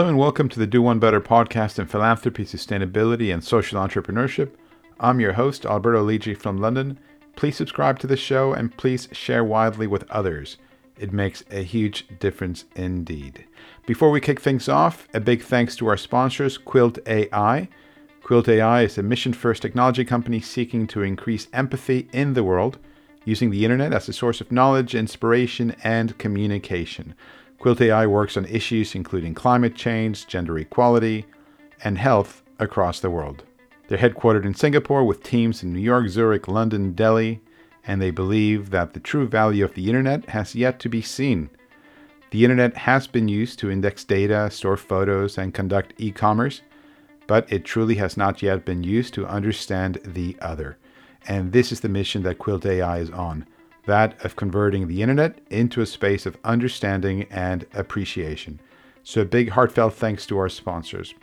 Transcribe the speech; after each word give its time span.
Hello 0.00 0.08
and 0.08 0.18
welcome 0.18 0.48
to 0.48 0.58
the 0.58 0.66
Do 0.66 0.80
One 0.80 0.98
Better 0.98 1.20
podcast 1.20 1.78
in 1.78 1.84
philanthropy, 1.84 2.46
sustainability, 2.46 3.30
and 3.30 3.44
social 3.44 3.78
entrepreneurship. 3.78 4.52
I'm 4.98 5.20
your 5.20 5.34
host, 5.34 5.66
Alberto 5.66 6.02
Lidji 6.02 6.34
from 6.34 6.56
London. 6.56 6.98
Please 7.36 7.56
subscribe 7.56 7.98
to 7.98 8.06
the 8.06 8.16
show 8.16 8.54
and 8.54 8.74
please 8.74 9.10
share 9.12 9.44
widely 9.44 9.86
with 9.86 10.10
others. 10.10 10.56
It 10.98 11.12
makes 11.12 11.44
a 11.50 11.62
huge 11.64 12.06
difference 12.18 12.64
indeed. 12.74 13.44
Before 13.84 14.10
we 14.10 14.22
kick 14.22 14.40
things 14.40 14.70
off, 14.70 15.06
a 15.12 15.20
big 15.20 15.42
thanks 15.42 15.76
to 15.76 15.88
our 15.88 15.98
sponsors, 15.98 16.56
Quilt 16.56 16.98
AI. 17.06 17.68
Quilt 18.22 18.48
AI 18.48 18.84
is 18.84 18.96
a 18.96 19.02
mission 19.02 19.34
first 19.34 19.60
technology 19.60 20.06
company 20.06 20.40
seeking 20.40 20.86
to 20.86 21.02
increase 21.02 21.46
empathy 21.52 22.08
in 22.10 22.32
the 22.32 22.42
world 22.42 22.78
using 23.26 23.50
the 23.50 23.64
internet 23.66 23.92
as 23.92 24.08
a 24.08 24.14
source 24.14 24.40
of 24.40 24.50
knowledge, 24.50 24.94
inspiration, 24.94 25.76
and 25.84 26.16
communication. 26.16 27.14
Quilt 27.60 27.82
AI 27.82 28.06
works 28.06 28.38
on 28.38 28.46
issues 28.46 28.94
including 28.94 29.34
climate 29.34 29.74
change, 29.74 30.26
gender 30.26 30.58
equality, 30.58 31.26
and 31.84 31.98
health 31.98 32.42
across 32.58 33.00
the 33.00 33.10
world. 33.10 33.44
They're 33.86 33.98
headquartered 33.98 34.46
in 34.46 34.54
Singapore 34.54 35.04
with 35.04 35.22
teams 35.22 35.62
in 35.62 35.74
New 35.74 35.80
York, 35.80 36.08
Zurich, 36.08 36.48
London, 36.48 36.92
Delhi, 36.92 37.42
and 37.86 38.00
they 38.00 38.10
believe 38.10 38.70
that 38.70 38.94
the 38.94 39.00
true 39.00 39.28
value 39.28 39.62
of 39.62 39.74
the 39.74 39.88
internet 39.88 40.30
has 40.30 40.54
yet 40.54 40.80
to 40.80 40.88
be 40.88 41.02
seen. 41.02 41.50
The 42.30 42.44
internet 42.44 42.78
has 42.78 43.06
been 43.06 43.28
used 43.28 43.58
to 43.58 43.70
index 43.70 44.04
data, 44.04 44.50
store 44.50 44.78
photos, 44.78 45.36
and 45.36 45.52
conduct 45.52 45.92
e 45.98 46.12
commerce, 46.12 46.62
but 47.26 47.52
it 47.52 47.66
truly 47.66 47.96
has 47.96 48.16
not 48.16 48.40
yet 48.40 48.64
been 48.64 48.82
used 48.82 49.12
to 49.14 49.26
understand 49.26 50.00
the 50.02 50.34
other. 50.40 50.78
And 51.28 51.52
this 51.52 51.72
is 51.72 51.80
the 51.80 51.90
mission 51.90 52.22
that 52.22 52.38
Quilt 52.38 52.64
AI 52.64 53.00
is 53.00 53.10
on 53.10 53.46
that 53.86 54.22
of 54.24 54.36
converting 54.36 54.88
the 54.88 55.02
internet 55.02 55.38
into 55.50 55.80
a 55.80 55.86
space 55.86 56.26
of 56.26 56.36
understanding 56.44 57.26
and 57.30 57.66
appreciation. 57.74 58.60
So, 59.02 59.22
a 59.22 59.24
big 59.24 59.50
heartfelt 59.50 59.94
thanks 59.94 60.26
to 60.26 60.38
our 60.38 60.48
sponsors. 60.48 61.14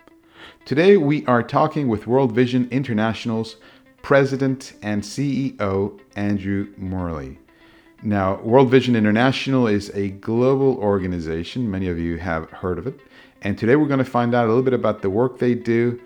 Today, 0.65 0.97
we 0.97 1.25
are 1.25 1.43
talking 1.43 1.87
with 1.87 2.07
World 2.07 2.31
Vision 2.31 2.67
International's 2.71 3.57
President 4.01 4.73
and 4.81 5.01
CEO, 5.03 5.99
Andrew 6.15 6.73
Morley. 6.77 7.37
Now, 8.03 8.41
World 8.41 8.69
Vision 8.69 8.95
International 8.95 9.67
is 9.67 9.89
a 9.95 10.09
global 10.09 10.77
organization. 10.77 11.69
Many 11.69 11.87
of 11.87 11.97
you 11.97 12.17
have 12.17 12.49
heard 12.51 12.77
of 12.77 12.87
it. 12.87 12.99
And 13.41 13.57
today, 13.57 13.75
we're 13.75 13.87
going 13.87 13.99
to 13.99 14.05
find 14.05 14.33
out 14.33 14.45
a 14.45 14.47
little 14.47 14.63
bit 14.63 14.73
about 14.73 15.01
the 15.01 15.09
work 15.09 15.39
they 15.39 15.55
do, 15.55 15.99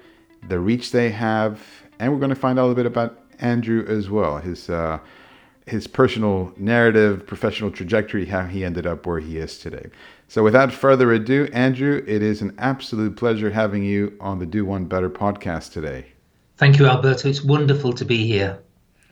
the 0.47 0.59
reach 0.59 0.91
they 0.91 1.09
have, 1.11 1.61
and 1.99 2.11
we're 2.11 2.19
going 2.19 2.29
to 2.29 2.35
find 2.35 2.59
out 2.59 2.63
a 2.63 2.67
little 2.67 2.75
bit 2.75 2.85
about 2.85 3.19
Andrew 3.39 3.85
as 3.87 4.09
well, 4.09 4.37
his 4.37 4.69
uh, 4.69 4.99
his 5.67 5.87
personal 5.87 6.53
narrative, 6.57 7.25
professional 7.25 7.71
trajectory, 7.71 8.25
how 8.25 8.45
he 8.45 8.65
ended 8.65 8.85
up 8.85 9.05
where 9.05 9.19
he 9.19 9.37
is 9.37 9.57
today. 9.57 9.89
So, 10.27 10.43
without 10.43 10.71
further 10.71 11.11
ado, 11.11 11.49
Andrew, 11.53 12.03
it 12.07 12.21
is 12.21 12.41
an 12.41 12.55
absolute 12.57 13.15
pleasure 13.17 13.51
having 13.51 13.83
you 13.83 14.17
on 14.19 14.39
the 14.39 14.45
Do 14.45 14.65
One 14.65 14.85
Better 14.85 15.09
podcast 15.09 15.73
today. 15.73 16.07
Thank 16.57 16.79
you, 16.79 16.85
Alberto. 16.85 17.27
It's 17.27 17.43
wonderful 17.43 17.93
to 17.93 18.05
be 18.05 18.25
here. 18.25 18.59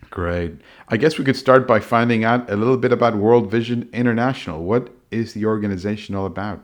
Great. 0.09 0.53
I 0.88 0.97
guess 0.97 1.17
we 1.17 1.25
could 1.25 1.36
start 1.36 1.67
by 1.67 1.80
finding 1.80 2.23
out 2.23 2.50
a 2.50 2.56
little 2.56 2.78
bit 2.78 2.91
about 2.91 3.16
World 3.16 3.52
Vision 3.52 3.89
International. 3.94 4.63
What 4.63 4.89
is 5.11 5.34
the 5.34 5.45
organization 5.45 6.16
all 6.16 6.25
about? 6.25 6.63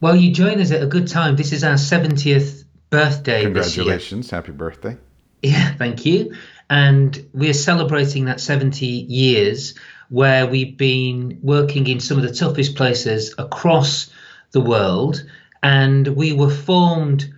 Well, 0.00 0.16
you 0.16 0.32
join 0.32 0.60
us 0.60 0.72
at 0.72 0.82
a 0.82 0.86
good 0.86 1.06
time. 1.06 1.36
This 1.36 1.52
is 1.52 1.62
our 1.62 1.74
70th 1.74 2.64
birthday 2.90 3.44
Congratulations. 3.44 4.30
Happy 4.30 4.52
birthday. 4.52 4.96
Yeah, 5.44 5.74
thank 5.74 6.06
you. 6.06 6.36
And 6.70 7.28
we're 7.32 7.54
celebrating 7.54 8.26
that 8.26 8.40
70 8.40 8.86
years 8.86 9.74
where 10.08 10.46
we've 10.46 10.76
been 10.76 11.38
working 11.42 11.86
in 11.86 12.00
some 12.00 12.18
of 12.18 12.22
the 12.22 12.34
toughest 12.34 12.76
places 12.76 13.34
across 13.38 14.10
the 14.52 14.60
world. 14.60 15.24
And 15.62 16.06
we 16.08 16.32
were 16.32 16.50
formed 16.50 17.32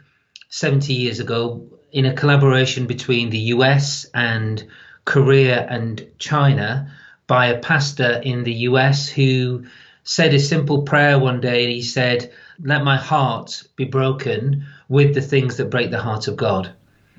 70 0.48 0.92
years 0.92 1.20
ago 1.20 1.66
in 1.92 2.06
a 2.06 2.14
collaboration 2.14 2.86
between 2.86 3.30
the 3.30 3.38
US 3.54 4.06
and 4.12 4.66
Korea 5.04 5.66
and 5.68 6.06
China 6.18 6.92
by 7.26 7.46
a 7.46 7.60
pastor 7.60 8.20
in 8.24 8.44
the 8.44 8.54
US 8.68 9.08
who 9.08 9.66
said 10.02 10.34
a 10.34 10.38
simple 10.38 10.82
prayer 10.82 11.18
one 11.18 11.40
day. 11.40 11.72
He 11.72 11.82
said, 11.82 12.32
Let 12.60 12.84
my 12.84 12.96
heart 12.96 13.62
be 13.76 13.84
broken 13.84 14.66
with 14.88 15.14
the 15.14 15.22
things 15.22 15.56
that 15.56 15.70
break 15.70 15.90
the 15.90 16.00
heart 16.00 16.28
of 16.28 16.36
God. 16.36 16.72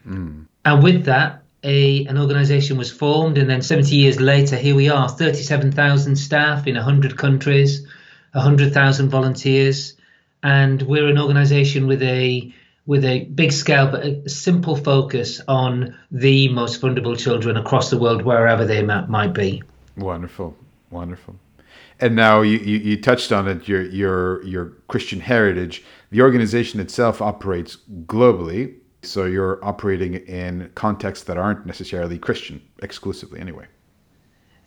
Mm. 0.08 0.48
And 0.64 0.84
with 0.84 1.06
that, 1.06 1.45
a, 1.66 2.06
an 2.06 2.18
organization 2.18 2.78
was 2.78 2.92
formed, 2.92 3.38
and 3.38 3.50
then 3.50 3.62
70 3.62 3.96
years 3.96 4.22
later, 4.22 4.56
here 4.56 4.76
we 4.76 4.88
are 4.88 5.10
37,000 5.10 6.16
staff 6.16 6.68
in 6.68 6.76
100 6.76 7.18
countries, 7.18 7.86
100,000 8.34 9.10
volunteers, 9.10 9.98
and 10.44 10.82
we're 10.84 11.08
an 11.08 11.18
organization 11.18 11.88
with 11.88 12.04
a 12.04 12.54
with 12.86 13.04
a 13.04 13.26
big 13.26 13.52
scale 13.52 13.90
but 13.90 14.06
a 14.06 14.30
simple 14.30 14.76
focus 14.76 15.42
on 15.48 15.98
the 16.12 16.50
most 16.50 16.80
vulnerable 16.80 17.16
children 17.16 17.58
across 17.58 17.90
the 17.90 17.98
world, 17.98 18.22
wherever 18.22 18.64
they 18.64 18.84
might 18.84 19.34
be. 19.34 19.64
Wonderful, 19.98 20.56
wonderful. 20.92 21.36
And 22.00 22.16
now 22.16 22.42
you, 22.42 22.60
you, 22.60 22.78
you, 22.78 23.02
touched 23.02 23.32
on 23.32 23.48
it, 23.48 23.68
your, 23.68 23.82
your, 23.84 24.44
your 24.44 24.66
Christian 24.88 25.20
heritage. 25.22 25.84
The 26.12 26.22
organization 26.22 26.80
itself 26.80 27.24
operates 27.24 27.78
globally. 28.06 28.76
So 29.06 29.26
you're 29.26 29.64
operating 29.64 30.16
in 30.16 30.72
contexts 30.76 31.26
that 31.26 31.38
aren't 31.38 31.66
necessarily 31.66 32.18
Christian 32.18 32.62
exclusively, 32.82 33.40
anyway. 33.40 33.66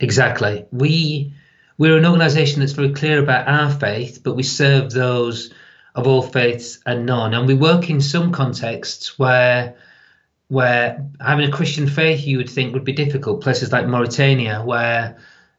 Exactly. 0.00 0.66
We 0.70 1.34
we're 1.76 1.96
an 1.96 2.06
organisation 2.06 2.60
that's 2.60 2.72
very 2.72 2.92
clear 2.92 3.20
about 3.20 3.46
our 3.46 3.70
faith, 3.70 4.20
but 4.24 4.34
we 4.34 4.42
serve 4.42 4.90
those 4.90 5.52
of 5.94 6.06
all 6.06 6.22
faiths 6.22 6.80
and 6.84 7.06
none. 7.06 7.34
And 7.34 7.46
we 7.46 7.54
work 7.54 7.88
in 7.88 8.00
some 8.00 8.32
contexts 8.32 9.18
where 9.18 9.76
where 10.48 11.06
having 11.20 11.46
a 11.48 11.52
Christian 11.52 11.86
faith 11.86 12.26
you 12.26 12.38
would 12.38 12.48
think 12.48 12.72
would 12.72 12.84
be 12.84 12.92
difficult. 12.92 13.42
Places 13.42 13.70
like 13.70 13.86
Mauritania, 13.86 14.62
where 14.64 15.18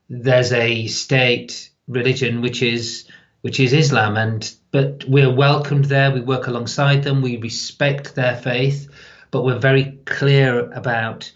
there's 0.10 0.52
a 0.52 0.88
state 0.88 1.70
religion 1.88 2.42
which 2.42 2.62
is 2.62 3.08
which 3.42 3.60
is 3.60 3.74
Islam, 3.74 4.18
and 4.18 4.54
but 4.72 5.04
we're 5.08 5.34
welcomed 5.34 5.86
there. 5.86 6.12
We 6.12 6.22
work 6.22 6.48
alongside 6.48 7.04
them. 7.04 7.22
We 7.22 7.38
respect 7.38 8.16
their 8.16 8.36
faith, 8.36 8.88
but 9.32 9.44
we're 9.44 9.60
very 9.60 10.00
clear 10.06 10.72
about 10.72 11.32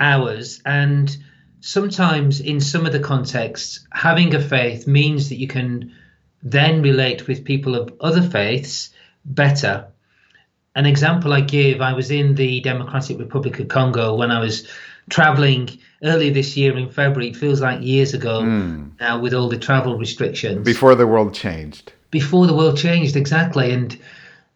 ours. 0.00 0.60
And 0.64 1.16
sometimes, 1.60 2.40
in 2.40 2.60
some 2.60 2.86
of 2.86 2.92
the 2.92 3.00
contexts, 3.00 3.86
having 3.92 4.34
a 4.34 4.40
faith 4.40 4.86
means 4.86 5.28
that 5.28 5.36
you 5.36 5.48
can 5.48 5.92
then 6.42 6.82
relate 6.82 7.26
with 7.26 7.44
people 7.44 7.74
of 7.74 7.92
other 8.00 8.22
faiths 8.22 8.90
better. 9.24 9.88
An 10.74 10.86
example 10.86 11.32
I 11.32 11.40
give 11.40 11.80
I 11.80 11.92
was 11.92 12.10
in 12.10 12.34
the 12.34 12.60
Democratic 12.60 13.18
Republic 13.18 13.58
of 13.58 13.68
Congo 13.68 14.14
when 14.14 14.30
I 14.30 14.40
was 14.40 14.68
traveling 15.08 15.70
earlier 16.02 16.32
this 16.32 16.56
year 16.56 16.76
in 16.76 16.90
February. 16.90 17.30
It 17.30 17.36
feels 17.36 17.60
like 17.60 17.80
years 17.82 18.12
ago 18.12 18.42
mm. 18.42 18.90
now 19.00 19.18
with 19.20 19.32
all 19.34 19.48
the 19.48 19.58
travel 19.58 19.98
restrictions. 19.98 20.64
Before 20.64 20.94
the 20.94 21.06
world 21.06 21.34
changed. 21.34 21.92
Before 22.10 22.46
the 22.46 22.54
world 22.54 22.76
changed, 22.76 23.16
exactly. 23.16 23.72
And 23.72 23.98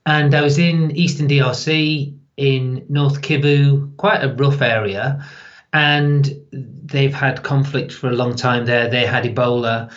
and 0.06 0.34
I 0.34 0.40
was 0.40 0.58
in 0.58 0.90
Eastern 0.92 1.28
DRC 1.28 2.16
in 2.36 2.86
North 2.88 3.20
Kivu, 3.20 3.96
quite 3.96 4.24
a 4.24 4.32
rough 4.32 4.62
area, 4.62 5.24
and 5.72 6.32
they've 6.52 7.14
had 7.14 7.42
conflict 7.42 7.92
for 7.92 8.08
a 8.08 8.14
long 8.14 8.34
time 8.34 8.64
there. 8.64 8.88
They 8.88 9.06
had 9.06 9.24
Ebola. 9.24 9.92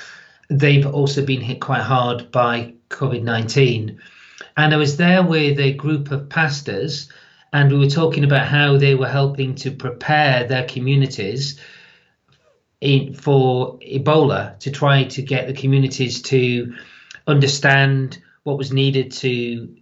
They've 0.49 0.85
also 0.85 1.25
been 1.25 1.41
hit 1.41 1.61
quite 1.61 1.81
hard 1.81 2.31
by 2.31 2.73
COVID 2.89 3.23
19. 3.23 3.99
And 4.57 4.73
I 4.73 4.77
was 4.77 4.97
there 4.97 5.23
with 5.23 5.59
a 5.59 5.73
group 5.73 6.11
of 6.11 6.29
pastors 6.29 7.09
and 7.53 7.71
we 7.71 7.77
were 7.77 7.87
talking 7.87 8.23
about 8.23 8.47
how 8.47 8.77
they 8.77 8.95
were 8.95 9.07
helping 9.07 9.53
to 9.55 9.71
prepare 9.71 10.45
their 10.45 10.65
communities 10.65 11.59
in, 12.81 13.13
for 13.13 13.77
Ebola 13.79 14.59
to 14.59 14.71
try 14.71 15.03
to 15.03 15.21
get 15.21 15.47
the 15.47 15.53
communities 15.53 16.21
to 16.23 16.73
understand 17.27 18.21
what 18.43 18.57
was 18.57 18.71
needed 18.71 19.11
to 19.11 19.75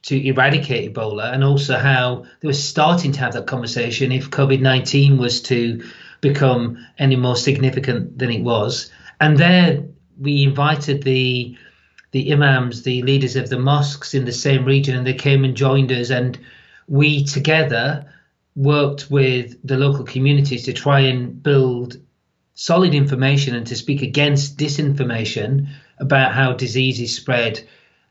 to 0.00 0.26
eradicate 0.26 0.94
Ebola, 0.94 1.32
and 1.34 1.42
also 1.42 1.76
how 1.76 2.24
they 2.40 2.48
were 2.48 2.54
starting 2.54 3.12
to 3.12 3.20
have 3.20 3.32
that 3.32 3.46
conversation 3.46 4.12
if 4.12 4.30
COVID 4.30 4.60
nineteen 4.60 5.18
was 5.18 5.42
to 5.42 5.84
become 6.20 6.78
any 6.98 7.16
more 7.16 7.36
significant 7.36 8.18
than 8.18 8.30
it 8.30 8.42
was. 8.42 8.90
And 9.20 9.36
there 9.36 9.84
we 10.18 10.44
invited 10.44 11.02
the 11.02 11.56
the 12.10 12.32
imams, 12.32 12.82
the 12.82 13.02
leaders 13.02 13.36
of 13.36 13.50
the 13.50 13.58
mosques 13.58 14.14
in 14.14 14.24
the 14.24 14.32
same 14.32 14.64
region, 14.64 14.96
and 14.96 15.06
they 15.06 15.14
came 15.14 15.44
and 15.44 15.56
joined 15.56 15.92
us 15.92 16.10
and 16.10 16.38
we 16.88 17.24
together 17.24 18.06
worked 18.56 19.10
with 19.10 19.56
the 19.62 19.76
local 19.76 20.04
communities 20.04 20.64
to 20.64 20.72
try 20.72 21.00
and 21.00 21.42
build 21.42 21.96
solid 22.54 22.94
information 22.94 23.54
and 23.54 23.66
to 23.68 23.76
speak 23.76 24.02
against 24.02 24.56
disinformation 24.56 25.68
about 26.00 26.32
how 26.32 26.52
diseases 26.52 27.14
spread. 27.14 27.66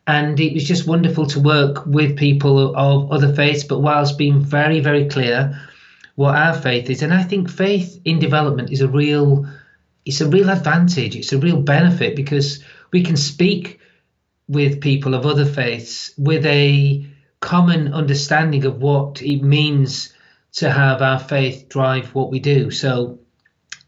And 0.05 0.39
it 0.39 0.53
was 0.53 0.63
just 0.63 0.87
wonderful 0.87 1.27
to 1.27 1.39
work 1.39 1.85
with 1.85 2.17
people 2.17 2.75
of 2.75 3.11
other 3.11 3.33
faiths, 3.33 3.63
but 3.63 3.79
whilst 3.79 4.17
being 4.17 4.39
very, 4.39 4.79
very 4.79 5.07
clear 5.07 5.59
what 6.15 6.35
our 6.35 6.53
faith 6.53 6.89
is. 6.89 7.01
And 7.01 7.13
I 7.13 7.23
think 7.23 7.49
faith 7.49 8.01
in 8.05 8.19
development 8.19 8.71
is 8.71 8.81
a 8.81 8.87
real 8.87 9.45
it's 10.05 10.21
a 10.21 10.29
real 10.29 10.49
advantage. 10.49 11.17
It's 11.17 11.33
a 11.33 11.37
real 11.37 11.61
benefit 11.61 12.15
because 12.15 12.63
we 12.93 13.03
can 13.03 13.17
speak 13.17 13.81
with 14.47 14.79
people 14.79 15.13
of 15.13 15.25
other 15.25 15.45
faiths 15.45 16.13
with 16.17 16.45
a 16.45 17.05
common 17.41 17.93
understanding 17.93 18.63
of 18.65 18.81
what 18.81 19.21
it 19.21 19.43
means 19.43 20.13
to 20.53 20.71
have 20.71 21.01
our 21.01 21.19
faith 21.19 21.67
drive 21.67 22.15
what 22.15 22.31
we 22.31 22.39
do. 22.39 22.71
So 22.71 23.19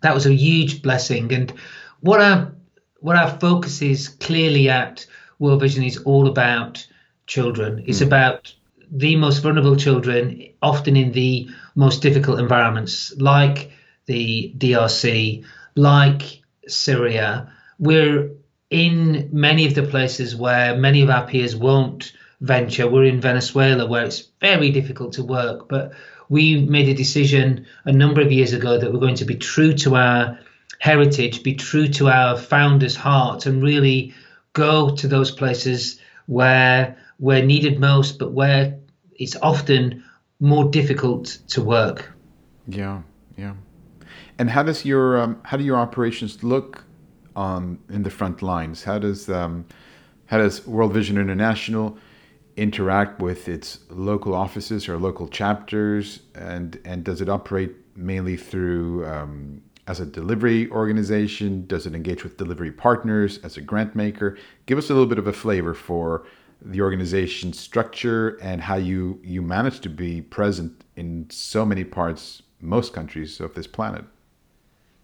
that 0.01 0.13
was 0.13 0.25
a 0.25 0.33
huge 0.33 0.81
blessing. 0.81 1.33
And 1.33 1.53
what 2.01 2.19
our 2.19 2.53
what 3.01 3.15
our 3.15 3.29
focus 3.39 3.81
is 3.81 4.07
clearly 4.09 4.69
at 4.69 5.05
World 5.39 5.61
Vision 5.61 5.83
is 5.83 5.97
all 5.97 6.27
about 6.27 6.85
children. 7.27 7.83
It's 7.87 7.99
mm. 7.99 8.07
about 8.07 8.53
the 8.91 9.15
most 9.15 9.39
vulnerable 9.39 9.75
children, 9.75 10.47
often 10.61 10.95
in 10.95 11.11
the 11.11 11.47
most 11.75 12.01
difficult 12.01 12.39
environments, 12.39 13.15
like 13.17 13.71
the 14.05 14.53
DRC, 14.57 15.45
like 15.75 16.41
Syria. 16.67 17.51
We're 17.77 18.31
in 18.69 19.29
many 19.31 19.65
of 19.65 19.75
the 19.75 19.83
places 19.83 20.35
where 20.35 20.75
many 20.75 21.01
of 21.01 21.09
our 21.09 21.25
peers 21.27 21.55
won't 21.55 22.13
venture. 22.41 22.89
We're 22.89 23.05
in 23.05 23.21
Venezuela, 23.21 23.85
where 23.85 24.05
it's 24.05 24.27
very 24.41 24.71
difficult 24.71 25.13
to 25.13 25.23
work, 25.23 25.69
but 25.69 25.93
we 26.29 26.61
made 26.61 26.89
a 26.89 26.93
decision 26.93 27.65
a 27.85 27.91
number 27.91 28.21
of 28.21 28.31
years 28.31 28.53
ago 28.53 28.77
that 28.77 28.91
we're 28.91 28.99
going 28.99 29.15
to 29.15 29.25
be 29.25 29.35
true 29.35 29.73
to 29.73 29.95
our 29.95 30.39
heritage, 30.79 31.43
be 31.43 31.53
true 31.53 31.87
to 31.87 32.09
our 32.09 32.37
founders' 32.37 32.95
heart, 32.95 33.45
and 33.45 33.61
really 33.61 34.13
go 34.53 34.95
to 34.95 35.07
those 35.07 35.31
places 35.31 35.99
where 36.25 36.97
we're 37.19 37.43
needed 37.43 37.79
most, 37.79 38.17
but 38.17 38.31
where 38.31 38.77
it's 39.15 39.35
often 39.41 40.03
more 40.39 40.65
difficult 40.69 41.37
to 41.49 41.61
work. 41.61 42.11
Yeah, 42.67 43.01
yeah. 43.37 43.53
And 44.37 44.49
how 44.49 44.63
does 44.63 44.85
your 44.85 45.19
um, 45.19 45.41
how 45.43 45.57
do 45.57 45.63
your 45.63 45.77
operations 45.77 46.43
look 46.43 46.85
on 47.35 47.79
in 47.89 48.03
the 48.03 48.09
front 48.09 48.41
lines? 48.41 48.83
How 48.83 48.99
does 48.99 49.29
um, 49.29 49.65
how 50.27 50.37
does 50.37 50.65
World 50.65 50.93
Vision 50.93 51.17
International 51.17 51.97
interact 52.55 53.21
with 53.21 53.47
its 53.47 53.79
local 53.89 54.33
offices 54.33 54.87
or 54.87 54.97
local 54.97 55.27
chapters, 55.27 56.21
and 56.35 56.79
and 56.85 57.03
does 57.03 57.21
it 57.21 57.27
operate 57.27 57.75
mainly 57.95 58.37
through 58.37 59.05
um, 59.05 59.61
as 59.89 59.99
a 59.99 60.05
delivery 60.05 60.69
organization? 60.69 61.65
Does 61.65 61.85
it 61.87 61.95
engage 61.95 62.23
with 62.23 62.37
delivery 62.37 62.71
partners 62.71 63.39
as 63.39 63.57
a 63.57 63.61
grant 63.61 63.95
maker? 63.95 64.37
Give 64.67 64.77
us 64.77 64.89
a 64.89 64.93
little 64.93 65.07
bit 65.07 65.17
of 65.17 65.27
a 65.27 65.33
flavor 65.33 65.73
for 65.73 66.25
the 66.61 66.81
organization 66.81 67.51
structure 67.53 68.37
and 68.41 68.61
how 68.61 68.75
you 68.75 69.19
you 69.23 69.41
manage 69.41 69.79
to 69.81 69.89
be 69.89 70.21
present 70.21 70.83
in 70.95 71.27
so 71.29 71.65
many 71.65 71.83
parts, 71.83 72.43
most 72.61 72.93
countries 72.93 73.39
of 73.39 73.55
this 73.55 73.67
planet. 73.67 74.05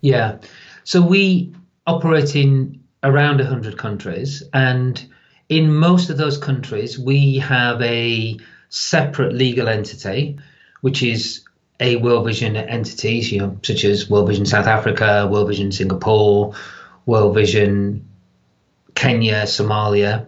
Yeah, 0.01 0.37
so 0.83 1.01
we 1.01 1.53
operate 1.87 2.35
in 2.35 2.83
around 3.01 3.37
100 3.37 3.77
countries 3.77 4.43
and 4.53 5.03
in 5.49 5.73
most 5.73 6.09
of 6.09 6.17
those 6.17 6.37
countries, 6.37 6.97
we 6.97 7.37
have 7.37 7.81
a 7.81 8.37
separate 8.69 9.33
legal 9.33 9.67
entity, 9.67 10.37
which 10.81 11.03
is 11.03 11.45
a 11.79 11.97
World 11.97 12.25
Vision 12.25 12.55
entities, 12.55 13.31
you 13.31 13.39
know, 13.39 13.59
such 13.63 13.83
as 13.83 14.09
World 14.09 14.27
Vision 14.27 14.45
South 14.45 14.67
Africa, 14.67 15.27
World 15.29 15.47
Vision 15.47 15.71
Singapore, 15.71 16.53
World 17.05 17.35
Vision 17.35 18.07
Kenya, 18.95 19.43
Somalia, 19.43 20.27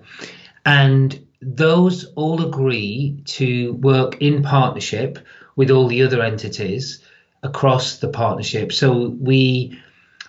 and 0.66 1.26
those 1.42 2.06
all 2.16 2.46
agree 2.46 3.22
to 3.26 3.74
work 3.74 4.22
in 4.22 4.44
partnership 4.44 5.20
with 5.56 5.72
all 5.72 5.88
the 5.88 6.04
other 6.04 6.22
entities 6.22 7.04
across 7.44 7.98
the 7.98 8.10
partnership. 8.10 8.74
So 8.74 9.10
we 9.20 9.80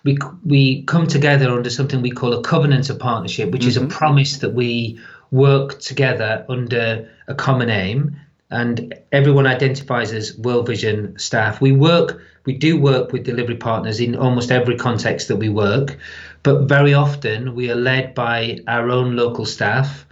we 0.04 0.18
we 0.44 0.82
come 0.84 1.06
together 1.06 1.50
under 1.50 1.70
something 1.70 2.02
we 2.02 2.10
call 2.10 2.32
a 2.34 2.42
covenant 2.42 2.90
of 2.90 2.98
partnership, 2.98 3.50
which 3.50 3.62
mm-hmm. 3.62 3.68
is 3.68 3.76
a 3.76 3.80
mm-hmm. 3.80 3.88
promise 3.88 4.38
that 4.38 4.54
we 4.54 5.00
work 5.30 5.78
together 5.80 6.44
under 6.48 7.08
a 7.26 7.34
common 7.34 7.70
aim, 7.70 8.16
and 8.50 8.94
everyone 9.12 9.46
identifies 9.46 10.12
as 10.12 10.36
World 10.38 10.66
Vision 10.66 11.18
staff. 11.18 11.60
We 11.60 11.72
work, 11.72 12.22
we 12.46 12.54
do 12.54 12.80
work 12.80 13.12
with 13.12 13.24
delivery 13.24 13.56
partners 13.56 14.00
in 14.00 14.16
almost 14.16 14.50
every 14.50 14.76
context 14.76 15.28
that 15.28 15.36
we 15.36 15.48
work, 15.48 15.98
but 16.42 16.62
very 16.62 16.94
often 16.94 17.54
we 17.54 17.70
are 17.70 17.76
led 17.76 18.14
by 18.14 18.60
our 18.66 18.90
own 18.90 19.16
local 19.16 19.44
staff. 19.44 20.06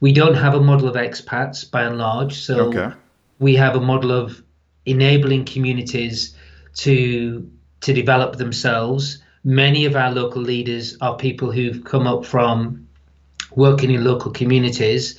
We 0.00 0.12
don't 0.12 0.34
have 0.34 0.54
a 0.54 0.60
model 0.60 0.88
of 0.88 0.96
expats 0.96 1.68
by 1.70 1.82
and 1.82 1.98
large, 1.98 2.40
so 2.40 2.68
okay. 2.68 2.96
we 3.38 3.54
have 3.56 3.76
a 3.76 3.80
model 3.80 4.12
of 4.12 4.42
enabling 4.86 5.44
communities 5.44 6.34
to 6.76 7.48
to 7.80 7.92
develop 7.92 8.36
themselves. 8.36 9.22
Many 9.44 9.84
of 9.84 9.94
our 9.94 10.10
local 10.10 10.42
leaders 10.42 10.96
are 11.00 11.16
people 11.16 11.52
who've 11.52 11.84
come 11.84 12.08
up 12.08 12.26
from 12.26 12.88
working 13.54 13.92
in 13.92 14.02
local 14.04 14.32
communities 14.32 15.18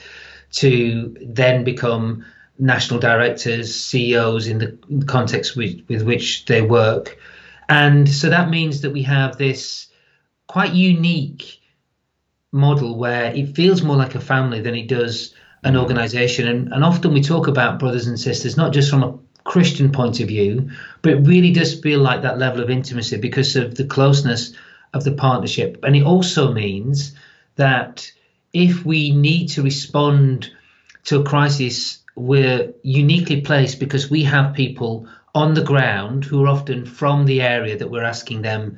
to 0.52 1.16
then 1.22 1.64
become 1.64 2.26
national 2.60 3.00
directors, 3.00 3.74
CEOs 3.74 4.48
in 4.48 4.60
the 4.60 5.06
context 5.06 5.56
with, 5.56 5.82
with 5.88 6.02
which 6.04 6.46
they 6.46 6.62
work. 6.62 7.18
And 7.70 8.10
so 8.10 8.30
that 8.30 8.50
means 8.50 8.82
that 8.82 8.92
we 8.92 9.04
have 9.04 9.38
this 9.38 9.88
quite 10.48 10.74
unique 10.74 11.62
model 12.52 12.98
where 12.98 13.34
it 13.34 13.56
feels 13.56 13.84
more 13.84 13.96
like 13.96 14.16
a 14.16 14.20
family 14.20 14.60
than 14.60 14.76
it 14.76 14.88
does 14.88 15.34
an 15.64 15.76
mm. 15.76 15.82
organization. 15.82 16.48
And, 16.48 16.74
and 16.74 16.84
often 16.84 17.14
we 17.14 17.22
talk 17.22 17.48
about 17.48 17.80
brothers 17.80 18.08
and 18.08 18.20
sisters, 18.20 18.58
not 18.58 18.74
just 18.74 18.90
from 18.90 19.04
a 19.04 19.18
Christian 19.44 19.92
point 19.92 20.20
of 20.20 20.28
view, 20.28 20.70
but 21.02 21.14
it 21.14 21.28
really 21.28 21.52
does 21.52 21.80
feel 21.80 22.00
like 22.00 22.22
that 22.22 22.40
level 22.40 22.62
of 22.62 22.70
intimacy 22.70 23.18
because 23.18 23.56
of 23.56 23.76
the 23.76 23.86
closeness 23.86 24.54
of 24.94 25.04
the 25.04 25.12
partnership. 25.12 25.78
And 25.84 25.96
it 25.96 26.04
also 26.04 26.52
means 26.52 27.16
that 27.56 28.12
if 28.54 28.86
we 28.86 29.12
need 29.12 29.48
to 29.50 29.62
respond 29.62 30.52
to 31.06 31.20
a 31.20 31.24
crisis, 31.24 32.00
we're 32.20 32.74
uniquely 32.84 33.42
placed 33.42 33.80
because 33.80 34.10
we 34.10 34.24
have 34.24 34.54
people 34.54 35.08
on 35.34 35.54
the 35.54 35.64
ground 35.64 36.26
who 36.26 36.44
are 36.44 36.48
often 36.48 36.86
from 36.86 37.26
the 37.26 37.42
area 37.42 37.78
that 37.78 37.90
we're 37.90 38.04
asking 38.04 38.42
them 38.42 38.78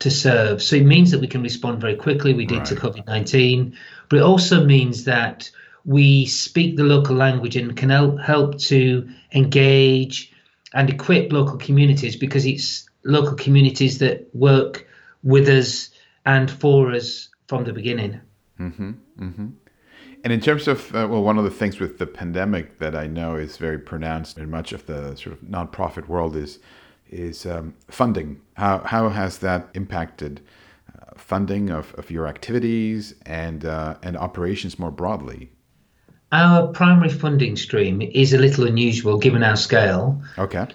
to 0.00 0.10
serve. 0.10 0.62
So 0.62 0.76
it 0.76 0.84
means 0.84 1.10
that 1.10 1.20
we 1.20 1.26
can 1.26 1.42
respond 1.42 1.80
very 1.80 1.94
quickly. 1.94 2.34
We 2.34 2.46
did 2.46 2.58
right. 2.58 2.66
to 2.66 2.74
COVID 2.74 3.06
19, 3.06 3.76
but 4.08 4.18
it 4.18 4.22
also 4.22 4.64
means 4.64 5.04
that 5.04 5.50
we 5.84 6.26
speak 6.26 6.76
the 6.76 6.84
local 6.84 7.16
language 7.16 7.56
and 7.56 7.76
can 7.76 7.90
help, 7.90 8.18
help 8.18 8.58
to 8.58 9.08
engage 9.32 10.32
and 10.74 10.88
equip 10.90 11.32
local 11.32 11.58
communities 11.58 12.16
because 12.16 12.46
it's 12.46 12.88
local 13.04 13.34
communities 13.34 13.98
that 13.98 14.34
work 14.34 14.86
with 15.22 15.48
us 15.48 15.90
and 16.24 16.50
for 16.50 16.92
us 16.92 17.28
from 17.46 17.64
the 17.64 17.72
beginning. 17.72 18.20
Mm-hmm, 18.58 18.90
mm-hmm. 19.18 19.48
And 20.22 20.32
in 20.32 20.40
terms 20.40 20.68
of, 20.68 20.94
uh, 20.94 21.08
well, 21.10 21.22
one 21.22 21.38
of 21.38 21.44
the 21.44 21.50
things 21.50 21.80
with 21.80 21.98
the 21.98 22.06
pandemic 22.06 22.78
that 22.78 22.94
I 22.94 23.06
know 23.06 23.36
is 23.36 23.56
very 23.56 23.78
pronounced 23.78 24.36
in 24.36 24.50
much 24.50 24.72
of 24.72 24.84
the 24.86 25.16
sort 25.16 25.34
of 25.34 25.40
nonprofit 25.40 26.08
world 26.08 26.36
is 26.36 26.58
is 27.08 27.44
um, 27.44 27.74
funding. 27.88 28.40
How, 28.54 28.78
how 28.78 29.08
has 29.08 29.38
that 29.38 29.68
impacted 29.74 30.40
uh, 30.88 31.12
funding 31.16 31.68
of, 31.68 31.92
of 31.94 32.08
your 32.08 32.28
activities 32.28 33.14
and 33.26 33.64
uh, 33.64 33.96
and 34.02 34.16
operations 34.16 34.78
more 34.78 34.92
broadly? 34.92 35.50
Our 36.32 36.68
primary 36.68 37.08
funding 37.08 37.56
stream 37.56 38.00
is 38.02 38.32
a 38.32 38.38
little 38.38 38.66
unusual 38.66 39.18
given 39.18 39.42
our 39.42 39.56
scale. 39.56 40.22
Okay. 40.38 40.66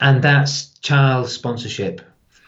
And 0.00 0.22
that's 0.22 0.70
child 0.78 1.28
sponsorship. 1.28 2.00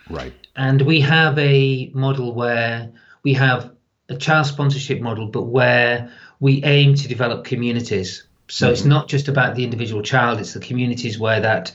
Right. 0.09 0.33
And 0.57 0.83
we 0.83 1.01
have 1.01 1.39
a 1.39 1.91
model 1.95 2.35
where 2.35 2.91
we 3.23 3.35
have 3.35 3.71
a 4.09 4.17
child 4.17 4.47
sponsorship 4.47 5.01
model, 5.01 5.27
but 5.27 5.43
where 5.43 6.11
we 6.41 6.63
aim 6.65 6.95
to 6.95 7.09
develop 7.09 7.45
communities. 7.45 8.25
So 8.49 8.67
mm-hmm. 8.67 8.73
it's 8.73 8.85
not 8.85 9.09
just 9.09 9.29
about 9.29 9.55
the 9.57 9.65
individual 9.65 10.03
child, 10.03 10.41
it's 10.41 10.55
the 10.55 10.61
communities 10.61 11.19
where 11.19 11.41
that 11.41 11.73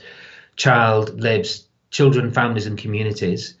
child 0.56 1.20
lives, 1.20 1.66
children, 1.90 2.30
families, 2.30 2.66
and 2.66 2.78
communities. 2.78 3.54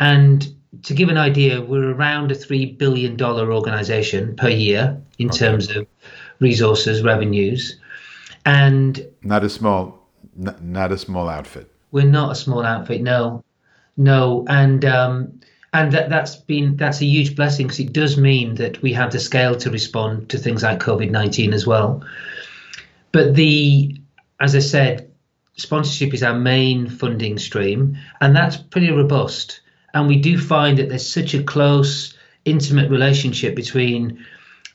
And 0.00 0.46
to 0.84 0.94
give 0.94 1.08
an 1.08 1.16
idea, 1.16 1.60
we're 1.60 1.92
around 1.92 2.32
a 2.32 2.34
$3 2.34 2.76
billion 2.76 3.20
organization 3.20 4.36
per 4.36 4.48
year 4.48 5.00
in 5.18 5.28
okay. 5.28 5.38
terms 5.38 5.74
of 5.74 5.86
resources, 6.40 7.02
revenues, 7.02 7.78
and 8.44 9.06
not 9.22 9.42
a 9.42 9.48
small, 9.48 10.06
not, 10.36 10.62
not 10.62 10.92
a 10.92 10.98
small 10.98 11.28
outfit. 11.28 11.70
We're 11.92 12.04
not 12.04 12.32
a 12.32 12.34
small 12.34 12.64
outfit, 12.64 13.00
no, 13.00 13.42
no, 13.96 14.44
and 14.48 14.84
um, 14.84 15.40
and 15.76 15.92
that 15.92 16.08
that's 16.08 16.36
been 16.36 16.76
that's 16.76 17.02
a 17.02 17.04
huge 17.04 17.36
blessing 17.36 17.66
because 17.66 17.80
it 17.80 17.92
does 17.92 18.16
mean 18.16 18.54
that 18.54 18.80
we 18.80 18.94
have 18.94 19.12
the 19.12 19.20
scale 19.20 19.54
to 19.56 19.70
respond 19.70 20.30
to 20.30 20.38
things 20.38 20.62
like 20.62 20.80
COVID 20.80 21.10
nineteen 21.10 21.52
as 21.52 21.66
well. 21.66 22.02
But 23.12 23.34
the, 23.34 23.96
as 24.40 24.54
I 24.54 24.60
said, 24.60 25.10
sponsorship 25.56 26.14
is 26.14 26.22
our 26.22 26.34
main 26.34 26.88
funding 26.88 27.38
stream, 27.38 27.98
and 28.20 28.34
that's 28.34 28.56
pretty 28.56 28.90
robust. 28.90 29.60
And 29.92 30.08
we 30.08 30.16
do 30.16 30.38
find 30.38 30.78
that 30.78 30.88
there's 30.88 31.08
such 31.08 31.34
a 31.34 31.42
close, 31.42 32.16
intimate 32.44 32.90
relationship 32.90 33.54
between 33.54 34.24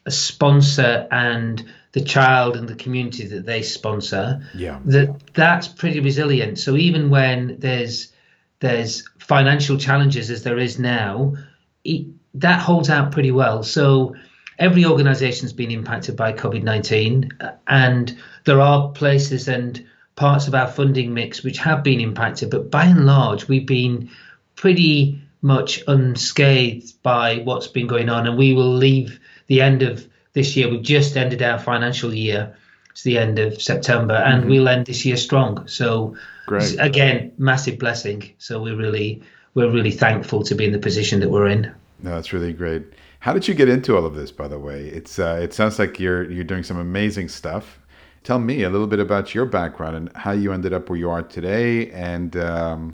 a 0.06 0.12
sponsor 0.12 1.08
and 1.12 1.64
the 1.92 2.02
child 2.02 2.56
and 2.56 2.68
the 2.68 2.76
community 2.76 3.28
that 3.28 3.46
they 3.46 3.62
sponsor 3.62 4.42
yeah 4.56 4.80
that 4.86 5.14
that's 5.34 5.68
pretty 5.68 6.00
resilient 6.00 6.58
so 6.58 6.78
even 6.78 7.10
when 7.10 7.60
there's 7.60 8.14
there's 8.62 9.08
financial 9.20 9.78
challenges 9.78 10.32
as 10.32 10.44
there 10.44 10.58
is 10.58 10.80
now 10.80 11.36
it, 11.84 12.08
that 12.34 12.62
holds 12.62 12.90
out 12.90 13.12
pretty 13.12 13.32
well 13.32 13.62
so 13.62 14.16
every 14.62 14.86
organization's 14.86 15.52
been 15.52 15.72
impacted 15.72 16.16
by 16.16 16.32
COVID 16.32 16.64
19, 16.64 17.30
uh, 17.42 17.52
and 17.68 18.18
there 18.46 18.62
are 18.62 18.90
places 18.90 19.48
and 19.48 19.86
parts 20.16 20.48
of 20.48 20.56
our 20.56 20.68
funding 20.68 21.14
mix 21.14 21.44
which 21.44 21.58
have 21.58 21.84
been 21.84 22.00
impacted, 22.00 22.52
but 22.52 22.70
by 22.70 22.86
and 22.86 23.06
large, 23.06 23.48
we've 23.48 23.66
been 23.66 24.10
pretty 24.56 25.20
much 25.42 25.82
unscathed 25.88 27.02
by 27.02 27.38
what's 27.38 27.68
been 27.68 27.88
going 27.88 28.08
on, 28.08 28.28
and 28.28 28.38
we 28.38 28.54
will 28.54 28.74
leave 28.74 29.20
the 29.48 29.62
end 29.62 29.82
of 29.82 30.08
this 30.34 30.56
year. 30.56 30.70
We've 30.70 30.84
just 30.84 31.18
ended 31.18 31.42
our 31.42 31.58
financial 31.58 32.14
year. 32.14 32.56
It's 32.92 33.04
the 33.04 33.18
end 33.18 33.40
of 33.40 33.62
September, 33.62 34.16
and 34.16 34.42
mm-hmm. 34.42 34.50
we'll 34.50 34.68
end 34.70 34.86
this 34.86 35.06
year 35.06 35.18
strong. 35.18 35.68
So, 35.68 36.16
Great. 36.46 36.76
again, 36.80 37.32
massive 37.38 37.80
blessing. 37.80 38.34
So 38.38 38.62
we're 38.62 38.76
really 38.76 39.24
we're 39.54 39.72
really 39.72 39.92
thankful 39.92 40.44
to 40.44 40.56
be 40.56 40.66
in 40.66 40.72
the 40.72 40.80
position 40.80 41.20
that 41.22 41.30
we're 41.30 41.48
in. 41.48 41.74
No, 42.00 42.12
that's 42.12 42.34
really 42.34 42.54
great. 42.54 42.84
How 43.20 43.34
did 43.34 43.48
you 43.48 43.54
get 43.54 43.70
into 43.70 43.96
all 43.96 44.06
of 44.06 44.16
this? 44.16 44.32
By 44.32 44.48
the 44.48 44.60
way, 44.60 44.88
it's 44.88 45.20
uh, 45.20 45.40
it 45.42 45.54
sounds 45.54 45.80
like 45.80 46.00
you're 46.00 46.30
you're 46.30 46.44
doing 46.44 46.64
some 46.64 46.78
amazing 46.78 47.30
stuff. 47.30 47.80
Tell 48.24 48.40
me 48.40 48.64
a 48.64 48.70
little 48.70 48.88
bit 48.88 49.00
about 49.00 49.34
your 49.34 49.46
background 49.46 49.96
and 49.96 50.16
how 50.16 50.32
you 50.32 50.54
ended 50.54 50.74
up 50.74 50.90
where 50.90 51.00
you 51.00 51.10
are 51.10 51.24
today. 51.24 51.90
And 51.90 52.36
um... 52.36 52.94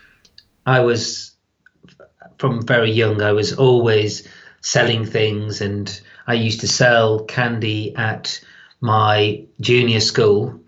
I 0.66 0.80
was 0.80 1.36
from 2.38 2.66
very 2.66 2.92
young. 2.92 3.22
I 3.22 3.34
was 3.34 3.54
always 3.54 4.28
selling 4.62 5.06
things, 5.06 5.62
and 5.62 6.02
I 6.28 6.34
used 6.34 6.62
to 6.62 6.68
sell 6.68 7.26
candy 7.26 7.96
at 7.96 8.40
my 8.82 9.46
junior 9.60 10.00
school, 10.00 10.60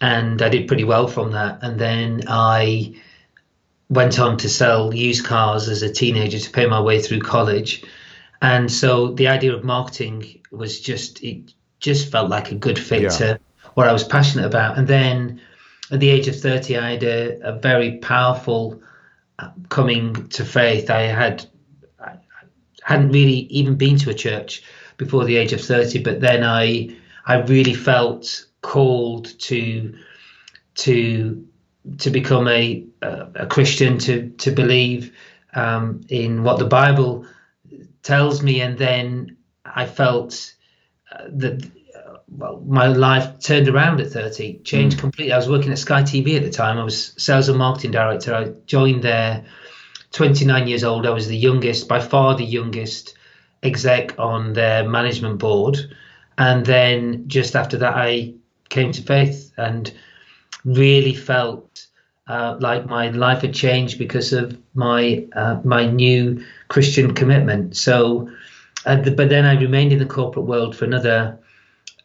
and 0.00 0.40
I 0.42 0.48
did 0.48 0.68
pretty 0.68 0.84
well 0.84 1.08
from 1.08 1.32
that. 1.32 1.60
And 1.62 1.78
then 1.78 2.24
I 2.28 3.00
went 3.88 4.18
on 4.18 4.36
to 4.38 4.48
sell 4.48 4.92
used 4.92 5.24
cars 5.24 5.68
as 5.68 5.82
a 5.82 5.92
teenager 5.92 6.38
to 6.38 6.50
pay 6.50 6.66
my 6.66 6.80
way 6.80 7.00
through 7.00 7.20
college. 7.20 7.84
And 8.42 8.70
so 8.70 9.12
the 9.12 9.28
idea 9.28 9.54
of 9.54 9.64
marketing 9.64 10.42
was 10.50 10.80
just 10.80 11.22
it 11.22 11.52
just 11.80 12.10
felt 12.10 12.30
like 12.30 12.52
a 12.52 12.54
good 12.54 12.78
fit 12.78 13.02
yeah. 13.02 13.08
to 13.08 13.40
what 13.74 13.88
I 13.88 13.92
was 13.92 14.04
passionate 14.04 14.46
about. 14.46 14.78
And 14.78 14.88
then 14.88 15.40
at 15.90 16.00
the 16.00 16.10
age 16.10 16.28
of 16.28 16.38
30, 16.38 16.76
I 16.76 16.90
had 16.92 17.02
a, 17.04 17.48
a 17.48 17.52
very 17.52 17.98
powerful 17.98 18.80
uh, 19.38 19.50
coming 19.68 20.28
to 20.30 20.44
faith. 20.44 20.90
I 20.90 21.02
had 21.02 21.46
I 22.00 22.16
hadn't 22.82 23.10
really 23.10 23.46
even 23.50 23.76
been 23.76 23.98
to 23.98 24.10
a 24.10 24.14
church 24.14 24.62
before 24.96 25.24
the 25.24 25.36
age 25.36 25.52
of 25.52 25.60
30, 25.60 26.02
but 26.02 26.20
then 26.20 26.42
I 26.42 26.96
I 27.26 27.36
really 27.42 27.74
felt 27.74 28.46
called 28.62 29.38
to 29.40 29.94
to 30.76 31.46
to 31.98 32.10
become 32.10 32.48
a 32.48 32.84
a 33.02 33.46
Christian, 33.46 33.98
to 33.98 34.30
to 34.30 34.50
believe 34.50 35.12
um, 35.54 36.02
in 36.08 36.42
what 36.42 36.58
the 36.58 36.66
Bible 36.66 37.26
tells 38.02 38.42
me, 38.42 38.60
and 38.60 38.78
then 38.78 39.36
I 39.64 39.86
felt 39.86 40.54
uh, 41.10 41.24
that 41.28 41.64
uh, 41.64 42.18
well, 42.28 42.62
my 42.66 42.86
life 42.86 43.40
turned 43.40 43.68
around 43.68 44.00
at 44.00 44.10
30, 44.10 44.60
changed 44.60 44.96
mm. 44.96 45.00
completely. 45.00 45.32
I 45.32 45.36
was 45.36 45.48
working 45.48 45.72
at 45.72 45.78
Sky 45.78 46.02
TV 46.02 46.36
at 46.36 46.42
the 46.42 46.50
time. 46.50 46.78
I 46.78 46.84
was 46.84 47.14
sales 47.16 47.48
and 47.48 47.58
marketing 47.58 47.90
director. 47.90 48.34
I 48.34 48.52
joined 48.66 49.02
there 49.02 49.44
29 50.12 50.68
years 50.68 50.84
old. 50.84 51.06
I 51.06 51.10
was 51.10 51.28
the 51.28 51.36
youngest, 51.36 51.88
by 51.88 52.00
far 52.00 52.36
the 52.36 52.44
youngest 52.44 53.16
exec 53.62 54.18
on 54.18 54.52
their 54.52 54.88
management 54.88 55.38
board. 55.38 55.78
And 56.38 56.64
then 56.64 57.28
just 57.28 57.56
after 57.56 57.78
that, 57.78 57.94
I 57.94 58.34
came 58.68 58.92
to 58.92 59.02
faith 59.02 59.52
and 59.56 59.92
really 60.64 61.14
felt 61.14 61.86
uh, 62.28 62.56
like 62.60 62.86
my 62.86 63.10
life 63.10 63.42
had 63.42 63.54
changed 63.54 63.98
because 63.98 64.32
of 64.32 64.58
my 64.74 65.26
uh, 65.34 65.60
my 65.64 65.86
new 65.86 66.44
Christian 66.68 67.14
commitment. 67.14 67.76
So, 67.76 68.30
uh, 68.84 68.96
the, 68.96 69.12
but 69.12 69.28
then 69.28 69.44
I 69.44 69.54
remained 69.54 69.92
in 69.92 70.00
the 70.00 70.06
corporate 70.06 70.46
world 70.46 70.76
for 70.76 70.84
another 70.84 71.38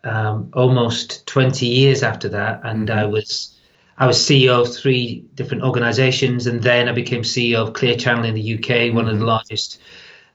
um, 0.03 0.51
almost 0.53 1.25
20 1.27 1.65
years 1.65 2.03
after 2.03 2.29
that, 2.29 2.61
and 2.63 2.87
mm-hmm. 2.87 2.99
I 2.99 3.05
was 3.05 3.57
I 3.97 4.05
was 4.05 4.17
CEO 4.17 4.61
of 4.61 4.75
three 4.75 5.25
different 5.33 5.63
organisations, 5.63 6.47
and 6.47 6.61
then 6.61 6.87
I 6.87 6.91
became 6.91 7.23
CEO 7.23 7.67
of 7.67 7.73
Clear 7.73 7.95
Channel 7.95 8.25
in 8.25 8.35
the 8.35 8.53
UK, 8.55 8.59
mm-hmm. 8.61 8.95
one 8.95 9.07
of 9.07 9.13
the 9.13 9.17
mm-hmm. 9.17 9.27
largest 9.27 9.81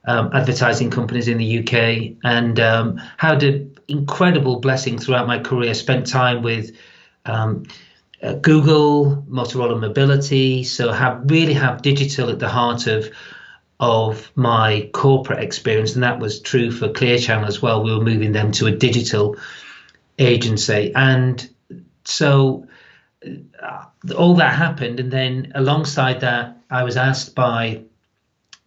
um, 0.05 0.31
advertising 0.33 0.89
companies 0.89 1.29
in 1.29 1.37
the 1.37 1.59
UK, 1.59 2.17
and 2.23 2.59
um, 2.59 3.01
had 3.17 3.43
an 3.43 3.76
incredible 3.87 4.59
blessing 4.59 4.97
throughout 4.97 5.27
my 5.27 5.39
career. 5.39 5.73
Spent 5.73 6.07
time 6.07 6.41
with 6.41 6.75
um, 7.25 7.63
uh, 8.21 8.33
Google, 8.33 9.23
Motorola 9.29 9.79
Mobility, 9.79 10.63
so 10.63 10.91
have 10.91 11.21
really 11.25 11.53
have 11.53 11.81
digital 11.81 12.29
at 12.29 12.39
the 12.39 12.49
heart 12.49 12.87
of 12.87 13.09
of 13.79 14.31
my 14.35 14.89
corporate 14.91 15.43
experience, 15.43 15.93
and 15.93 16.03
that 16.03 16.19
was 16.19 16.41
true 16.41 16.71
for 16.71 16.89
Clear 16.89 17.19
Channel 17.19 17.45
as 17.45 17.61
well. 17.61 17.83
We 17.83 17.95
were 17.95 18.03
moving 18.03 18.31
them 18.31 18.51
to 18.53 18.65
a 18.65 18.71
digital 18.71 19.37
agency, 20.17 20.91
and 20.95 21.47
so 22.03 22.67
uh, 23.61 23.85
all 24.17 24.35
that 24.35 24.55
happened, 24.55 24.99
and 24.99 25.11
then 25.11 25.51
alongside 25.53 26.21
that, 26.21 26.57
I 26.69 26.83
was 26.83 26.97
asked 26.97 27.35
by 27.35 27.83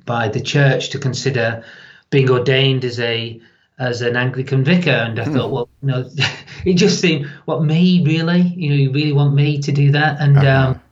by 0.05 0.29
the 0.29 0.41
church 0.41 0.91
to 0.91 0.99
consider 0.99 1.65
being 2.11 2.31
ordained 2.31 2.85
as 2.85 3.01
a 3.01 3.41
as 3.81 4.03
an 4.03 4.15
Anglican 4.15 4.63
vicar, 4.63 4.91
and 4.91 5.19
I 5.19 5.25
hmm. 5.25 5.35
thought, 5.35 5.51
well, 5.51 5.69
you 5.83 5.89
know, 5.89 6.11
it 6.65 6.75
just 6.75 7.01
seemed, 7.01 7.27
what 7.47 7.65
me 7.65 8.05
really? 8.05 8.43
You 8.43 8.69
know, 8.69 8.77
you 8.77 8.93
really 8.93 9.13
want 9.13 9.35
me 9.35 9.59
to 9.63 9.73
do 9.73 9.91
that? 9.93 10.21
And 10.21 10.37
uh-huh. 10.37 10.69
um, 10.69 10.83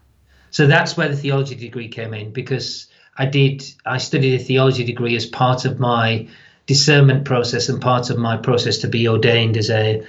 so 0.51 0.67
that's 0.67 0.97
where 0.97 1.09
the 1.09 1.17
theology 1.17 1.55
degree 1.55 1.89
came 1.89 2.15
in 2.15 2.33
because 2.33 2.89
I 3.17 3.27
did 3.27 3.65
I 3.85 3.99
studied 3.99 4.41
a 4.41 4.43
theology 4.43 4.85
degree 4.85 5.15
as 5.17 5.27
part 5.27 5.67
of 5.67 5.79
my 5.79 6.29
discernment 6.67 7.27
process 7.27 7.69
and 7.69 7.81
part 7.81 8.11
of 8.11 8.17
my 8.17 8.37
process 8.37 8.79
to 8.79 8.89
be 8.89 9.07
ordained 9.07 9.57
as 9.57 9.69
a 9.71 10.03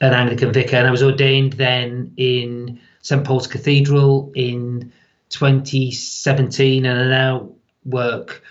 an 0.00 0.12
Anglican 0.12 0.52
vicar, 0.52 0.76
and 0.76 0.86
I 0.86 0.90
was 0.90 1.02
ordained 1.02 1.54
then 1.54 2.14
in 2.16 2.80
St 3.02 3.24
Paul's 3.24 3.46
Cathedral 3.46 4.32
in 4.34 4.92
2017, 5.28 6.86
and 6.86 7.00
I 7.00 7.04
now 7.04 7.50
work 7.84 8.42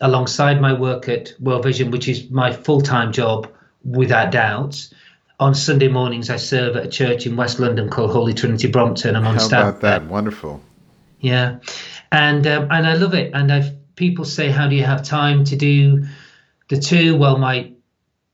alongside 0.00 0.60
my 0.60 0.72
work 0.72 1.08
at 1.08 1.32
World 1.40 1.64
Vision, 1.64 1.90
which 1.90 2.08
is 2.08 2.30
my 2.30 2.52
full 2.52 2.80
time 2.80 3.12
job 3.12 3.48
without 3.84 4.32
doubt. 4.32 4.88
On 5.38 5.54
Sunday 5.54 5.88
mornings, 5.88 6.28
I 6.28 6.36
serve 6.36 6.76
at 6.76 6.84
a 6.84 6.88
church 6.88 7.26
in 7.26 7.34
West 7.34 7.58
London 7.58 7.88
called 7.88 8.10
Holy 8.10 8.34
Trinity 8.34 8.68
Brompton. 8.68 9.16
I'm 9.16 9.26
on 9.26 9.34
How 9.36 9.40
staff. 9.40 9.68
about 9.68 9.80
that? 9.80 9.98
There. 10.00 10.08
Wonderful. 10.10 10.60
Yeah, 11.20 11.58
and 12.12 12.46
um, 12.46 12.68
and 12.70 12.86
I 12.86 12.94
love 12.94 13.14
it. 13.14 13.32
And 13.34 13.50
I've 13.52 13.72
people 13.96 14.24
say, 14.24 14.50
"How 14.50 14.68
do 14.68 14.76
you 14.76 14.84
have 14.84 15.02
time 15.02 15.44
to 15.44 15.56
do 15.56 16.04
the 16.68 16.78
two? 16.78 17.16
Well, 17.16 17.38
my 17.38 17.72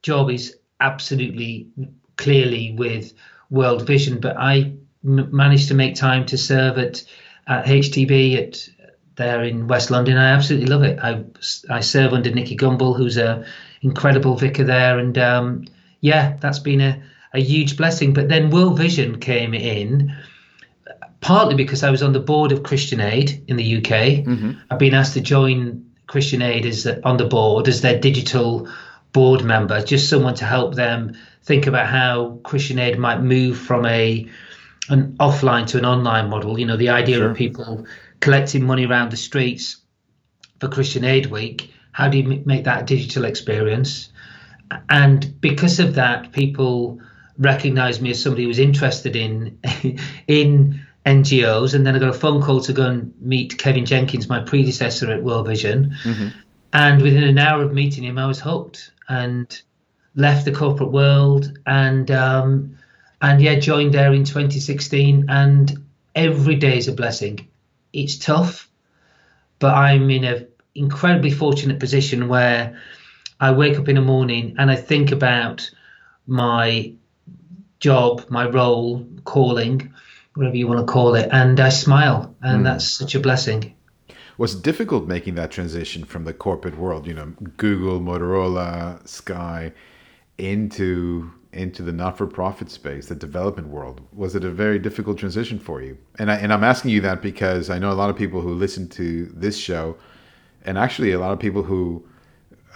job 0.03 0.31
is 0.31 0.57
absolutely 0.81 1.69
clearly 2.17 2.75
with 2.77 3.13
World 3.51 3.87
Vision, 3.87 4.21
but 4.21 4.37
I 4.37 4.73
m- 5.05 5.29
managed 5.37 5.69
to 5.69 5.75
make 5.75 5.95
time 5.95 6.27
to 6.27 6.39
serve 6.39 6.79
at 6.79 7.05
at 7.47 7.67
HTB 7.67 8.37
at 8.37 8.69
there 9.17 9.43
in 9.43 9.67
West 9.67 9.91
London. 9.91 10.17
I 10.17 10.31
absolutely 10.31 10.69
love 10.69 10.83
it. 10.83 10.99
I 11.01 11.25
I 11.71 11.81
serve 11.81 12.13
under 12.13 12.31
Nicky 12.31 12.57
Gumbel, 12.57 12.97
who's 12.97 13.17
a 13.17 13.45
incredible 13.83 14.37
vicar 14.37 14.65
there, 14.65 14.99
and 14.99 15.17
um, 15.19 15.65
yeah, 16.01 16.37
that's 16.41 16.59
been 16.59 16.81
a, 16.81 17.03
a 17.33 17.41
huge 17.41 17.77
blessing. 17.77 18.13
But 18.13 18.29
then 18.29 18.51
World 18.51 18.79
Vision 18.79 19.19
came 19.19 19.55
in 19.55 20.15
partly 21.21 21.55
because 21.55 21.83
I 21.83 21.91
was 21.91 22.03
on 22.03 22.13
the 22.13 22.21
board 22.21 22.53
of 22.53 22.63
Christian 22.63 23.01
Aid 23.01 23.45
in 23.49 23.57
the 23.57 23.79
UK. 23.79 24.25
Mm-hmm. 24.25 24.53
I've 24.71 24.79
been 24.79 24.95
asked 24.95 25.15
to 25.15 25.21
join 25.21 25.91
Christian 26.07 26.43
Aid 26.43 26.67
as 26.67 26.87
on 26.87 27.17
the 27.17 27.25
board 27.25 27.69
as 27.69 27.81
their 27.81 27.99
digital 27.99 28.69
board 29.13 29.43
member, 29.43 29.83
just 29.83 30.09
someone 30.09 30.35
to 30.35 30.45
help 30.45 30.75
them 30.75 31.17
think 31.43 31.67
about 31.67 31.87
how 31.87 32.39
Christian 32.45 32.79
Aid 32.79 32.99
might 32.99 33.21
move 33.21 33.59
from 33.59 33.87
a 33.87 34.29
an 34.89 35.17
offline 35.19 35.67
to 35.67 35.79
an 35.79 35.85
online 35.85 36.31
model. 36.31 36.59
You 36.59 36.67
know, 36.67 36.77
the 36.77 36.91
idea 36.91 37.17
sure. 37.17 37.31
of 37.31 37.37
people 37.37 37.87
collecting 38.21 38.65
money 38.65 38.87
around 38.87 39.11
the 39.11 39.17
streets 39.17 39.79
for 40.61 40.69
Christian 40.69 41.05
Aid 41.05 41.27
Week. 41.27 41.73
How 41.93 42.09
do 42.09 42.19
you 42.19 42.43
make 42.45 42.65
that 42.65 42.83
a 42.83 42.85
digital 42.85 43.25
experience? 43.25 44.11
And 44.89 45.41
because 45.41 45.81
of 45.81 45.95
that, 45.95 46.33
people 46.33 47.01
recognized 47.39 48.03
me 48.03 48.11
as 48.11 48.23
somebody 48.23 48.43
who 48.43 48.49
was 48.49 48.59
interested 48.59 49.17
in 49.17 49.59
in 50.27 50.87
NGOs, 51.05 51.75
and 51.75 51.87
then 51.87 51.95
I 51.95 51.99
got 51.99 52.09
a 52.09 52.19
phone 52.19 52.43
call 52.43 52.61
to 52.63 52.73
go 52.73 52.87
and 52.87 53.15
meet 53.21 53.59
Kevin 53.59 53.87
Jenkins, 53.87 54.29
my 54.29 54.41
predecessor 54.41 55.11
at 55.13 55.23
World 55.23 55.47
Vision. 55.47 55.95
Mm-hmm. 56.03 56.29
And 56.73 57.01
within 57.01 57.23
an 57.23 57.39
hour 57.39 57.63
of 57.63 57.73
meeting 57.73 58.05
him, 58.05 58.19
I 58.19 58.27
was 58.27 58.41
hooked 58.41 58.91
and 59.09 59.63
left 60.17 60.45
the 60.45 60.53
corporate 60.53 60.91
world 60.91 61.59
and 61.65 62.11
um, 62.11 62.79
and 63.23 63.41
yeah, 63.41 63.55
joined 63.59 63.95
there 63.95 64.13
in 64.13 64.25
2016. 64.25 65.27
And 65.29 65.85
every 66.15 66.57
day 66.57 66.77
is 66.77 66.89
a 66.89 66.93
blessing. 66.93 67.49
It's 67.97 68.19
tough, 68.19 68.69
but 69.59 69.75
I'm 69.75 70.11
in 70.11 70.25
an 70.25 70.49
incredibly 70.75 71.31
fortunate 71.31 71.81
position 71.81 72.29
where 72.29 72.79
I 73.41 73.53
wake 73.53 73.79
up 73.79 73.89
in 73.89 73.97
the 73.97 74.03
morning 74.03 74.57
and 74.59 74.71
I 74.71 74.77
think 74.77 75.13
about 75.13 75.71
my 76.27 76.93
job, 77.81 78.27
my 78.29 78.49
role, 78.49 79.07
calling 79.25 79.93
whatever 80.35 80.57
you 80.57 80.69
want 80.69 80.87
to 80.87 80.93
call 80.93 81.15
it, 81.15 81.29
and 81.33 81.59
I 81.59 81.71
smile, 81.71 82.35
and 82.43 82.61
mm. 82.61 82.65
that's 82.65 82.87
such 82.87 83.15
a 83.15 83.21
blessing. 83.21 83.75
Was 84.39 84.55
it 84.55 84.63
difficult 84.63 85.07
making 85.07 85.35
that 85.37 85.51
transition 85.51 86.05
from 86.05 86.25
the 86.25 86.35
corporate 86.35 86.77
world, 86.77 87.07
you 87.07 87.15
know, 87.15 87.33
Google, 87.57 88.01
Motorola, 88.01 89.07
Sky, 89.09 89.73
into 90.37 91.33
into 91.57 91.83
the 91.83 91.93
not-for-profit 91.93 92.71
space, 92.71 93.07
the 93.07 93.15
development 93.15 93.69
world? 93.69 94.01
Was 94.13 94.37
it 94.37 94.45
a 94.45 94.51
very 94.51 94.79
difficult 94.79 95.19
transition 95.19 95.59
for 95.59 95.83
you? 95.83 95.97
And 96.19 96.31
I, 96.31 96.37
and 96.37 96.53
I'm 96.53 96.65
asking 96.65 96.91
you 96.91 97.01
that 97.03 97.23
because 97.23 97.71
I 97.71 97.79
know 97.79 97.91
a 97.91 97.95
lot 97.95 98.11
of 98.11 98.17
people 98.17 98.41
who 98.41 98.55
listen 98.55 98.89
to 98.91 99.27
this 99.27 99.57
show, 99.57 99.97
and 100.65 100.77
actually 100.79 101.13
a 101.13 101.19
lot 101.19 101.33
of 101.33 101.39
people 101.39 101.63
who 101.63 102.07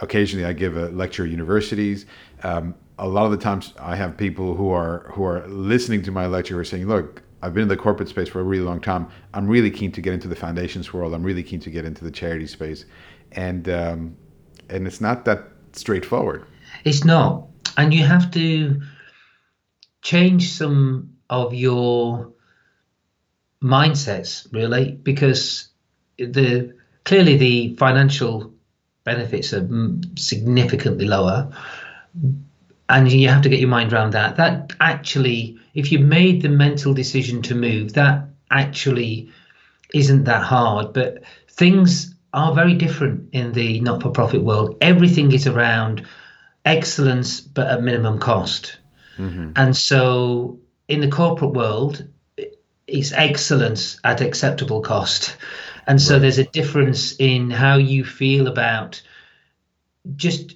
occasionally 0.00 0.46
I 0.46 0.52
give 0.52 0.76
a 0.76 0.88
lecture 0.88 1.24
at 1.24 1.30
universities. 1.30 2.06
Um, 2.42 2.74
a 2.98 3.08
lot 3.08 3.24
of 3.24 3.30
the 3.30 3.38
times 3.38 3.74
I 3.78 3.96
have 3.96 4.16
people 4.16 4.54
who 4.54 4.70
are 4.70 5.10
who 5.14 5.24
are 5.24 5.46
listening 5.48 6.02
to 6.02 6.10
my 6.10 6.26
lecture 6.26 6.54
who 6.54 6.60
are 6.60 6.64
saying, 6.64 6.86
"Look, 6.86 7.22
I've 7.42 7.54
been 7.54 7.62
in 7.62 7.68
the 7.68 7.76
corporate 7.76 8.08
space 8.08 8.28
for 8.28 8.40
a 8.40 8.42
really 8.44 8.64
long 8.64 8.80
time. 8.80 9.08
I'm 9.34 9.48
really 9.48 9.70
keen 9.70 9.92
to 9.92 10.00
get 10.00 10.12
into 10.12 10.28
the 10.28 10.36
foundations 10.36 10.92
world. 10.92 11.14
I'm 11.14 11.22
really 11.22 11.42
keen 11.42 11.60
to 11.60 11.70
get 11.70 11.84
into 11.84 12.04
the 12.04 12.10
charity 12.10 12.46
space, 12.46 12.84
and 13.32 13.68
um, 13.68 14.16
and 14.68 14.86
it's 14.86 15.00
not 15.00 15.24
that 15.24 15.44
straightforward. 15.72 16.44
It's 16.84 17.04
not, 17.04 17.46
and 17.76 17.94
you 17.94 18.04
have 18.04 18.30
to 18.32 18.80
change 20.02 20.52
some 20.52 21.16
of 21.28 21.54
your 21.54 22.32
mindsets 23.62 24.50
really 24.52 24.92
because 24.92 25.68
the 26.18 26.74
clearly 27.04 27.36
the 27.36 27.76
financial 27.76 28.52
benefits 29.04 29.52
are 29.52 29.68
significantly 30.16 31.06
lower. 31.06 31.52
And 32.88 33.10
you 33.10 33.28
have 33.28 33.42
to 33.42 33.48
get 33.48 33.60
your 33.60 33.68
mind 33.68 33.92
around 33.92 34.12
that. 34.12 34.36
That 34.36 34.72
actually 34.80 35.58
if 35.74 35.92
you've 35.92 36.02
made 36.02 36.42
the 36.42 36.48
mental 36.48 36.92
decision 36.92 37.42
to 37.42 37.54
move 37.54 37.92
that 37.94 38.24
actually 38.50 39.30
isn't 39.94 40.24
that 40.24 40.42
hard. 40.42 40.92
But 40.92 41.22
things 41.48 42.14
are 42.32 42.54
very 42.54 42.74
different 42.74 43.28
in 43.32 43.52
the 43.52 43.80
not-for-profit 43.80 44.42
world. 44.42 44.76
Everything 44.80 45.32
is 45.32 45.46
around 45.46 46.06
excellence 46.64 47.40
but 47.40 47.66
at 47.66 47.82
minimum 47.82 48.18
cost 48.18 48.78
mm-hmm. 49.16 49.52
and 49.56 49.76
so 49.76 50.58
in 50.88 51.00
the 51.00 51.08
corporate 51.08 51.52
world 51.52 52.06
it's 52.86 53.12
excellence 53.12 53.98
at 54.04 54.20
acceptable 54.20 54.80
cost 54.80 55.36
and 55.86 56.00
so 56.00 56.14
right. 56.14 56.22
there's 56.22 56.38
a 56.38 56.44
difference 56.44 57.16
in 57.18 57.50
how 57.50 57.76
you 57.76 58.04
feel 58.04 58.46
about 58.46 59.02
just 60.16 60.54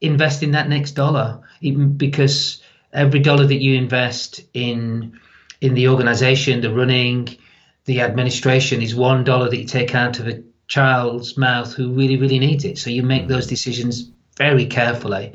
investing 0.00 0.50
that 0.50 0.68
next 0.68 0.92
dollar, 0.92 1.40
even 1.60 1.96
because 1.96 2.62
every 2.92 3.20
dollar 3.20 3.46
that 3.46 3.62
you 3.62 3.76
invest 3.76 4.40
in 4.52 5.18
in 5.60 5.74
the 5.74 5.88
organization, 5.88 6.60
the 6.60 6.74
running, 6.74 7.38
the 7.84 8.00
administration 8.00 8.82
is 8.82 8.94
one 8.94 9.24
dollar 9.24 9.48
that 9.48 9.56
you 9.56 9.64
take 9.64 9.94
out 9.94 10.18
of 10.18 10.26
a 10.26 10.42
child's 10.66 11.36
mouth 11.38 11.72
who 11.72 11.92
really, 11.92 12.16
really 12.16 12.40
needs 12.40 12.64
it. 12.64 12.78
So 12.78 12.90
you 12.90 13.02
make 13.02 13.28
those 13.28 13.46
decisions 13.46 14.10
very 14.42 14.66
carefully. 14.66 15.34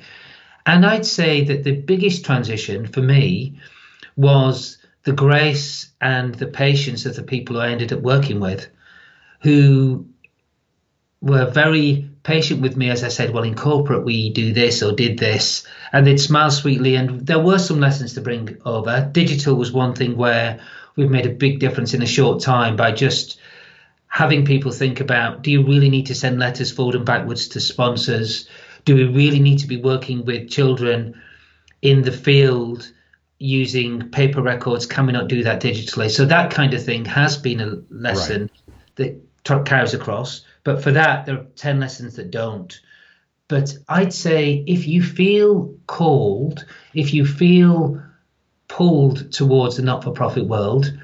And 0.66 0.86
I'd 0.86 1.06
say 1.06 1.46
that 1.46 1.64
the 1.64 1.76
biggest 1.92 2.26
transition 2.26 2.88
for 2.88 3.02
me 3.02 3.60
was 4.18 4.78
the 5.04 5.14
grace 5.14 5.90
and 6.02 6.36
the 6.36 6.48
patience 6.48 7.06
of 7.06 7.16
the 7.16 7.24
people 7.24 7.62
I 7.62 7.70
ended 7.70 7.94
up 7.94 8.02
working 8.02 8.42
with, 8.42 8.68
who 9.42 10.08
were 11.22 11.46
very 11.46 12.10
patient 12.24 12.62
with 12.62 12.76
me 12.76 12.90
as 12.90 13.06
I 13.06 13.08
said, 13.08 13.32
well, 13.32 13.46
in 13.46 13.56
corporate 13.56 14.04
we 14.04 14.30
do 14.30 14.52
this 14.52 14.84
or 14.84 14.92
did 14.92 15.18
this, 15.18 15.66
and 15.94 16.06
they'd 16.06 16.20
smile 16.20 16.52
sweetly. 16.52 16.96
And 16.96 17.26
there 17.26 17.40
were 17.40 17.60
some 17.60 17.80
lessons 17.80 18.16
to 18.16 18.22
bring 18.22 18.58
over. 18.66 19.10
Digital 19.14 19.56
was 19.56 19.72
one 19.72 19.94
thing 19.94 20.18
where 20.18 20.60
we've 20.98 21.10
made 21.10 21.26
a 21.26 21.42
big 21.46 21.60
difference 21.60 21.94
in 21.94 22.02
a 22.02 22.14
short 22.18 22.42
time 22.42 22.76
by 22.76 22.92
just 22.92 23.40
having 24.10 24.46
people 24.46 24.72
think 24.72 25.00
about 25.00 25.44
do 25.44 25.52
you 25.52 25.64
really 25.64 25.90
need 25.90 26.08
to 26.08 26.16
send 26.16 26.40
letters 26.40 26.72
forward 26.72 26.96
and 26.96 27.06
backwards 27.06 27.48
to 27.50 27.60
sponsors? 27.62 28.50
Do 28.88 28.96
we 28.96 29.03
really 29.03 29.41
need 29.41 29.60
to 29.60 29.67
be 29.67 29.75
working 29.75 30.24
with 30.24 30.50
children 30.50 31.22
in 31.81 32.03
the 32.03 32.12
field 32.14 32.90
using 33.38 34.09
paper 34.12 34.42
records? 34.42 34.85
Can 34.85 35.07
we 35.07 35.12
not 35.12 35.27
do 35.27 35.44
that 35.44 35.62
digitally? 35.62 36.09
So 36.09 36.24
that 36.24 36.51
kind 36.51 36.74
of 36.74 36.81
thing 36.81 37.03
has 37.03 37.38
been 37.38 37.59
a 37.59 37.81
lesson 37.90 38.50
right. 38.98 39.18
that 39.44 39.66
carries 39.66 39.94
across. 39.94 40.46
But 40.64 40.81
for 40.81 40.92
that, 40.92 41.25
there 41.25 41.35
are 41.35 41.46
10 41.57 41.81
lessons 41.81 42.16
that 42.16 42.31
don't. 42.31 42.79
But 43.50 43.77
I'd 43.90 44.14
say 44.14 44.64
if 44.66 44.88
you 44.88 45.03
feel 45.03 45.75
called, 45.88 46.64
if 46.94 47.14
you 47.14 47.25
feel 47.25 48.01
pulled 48.70 49.33
towards 49.33 49.75
the 49.75 49.81
not 49.81 50.01
for 50.01 50.12
profit 50.12 50.48
world, 50.48 50.98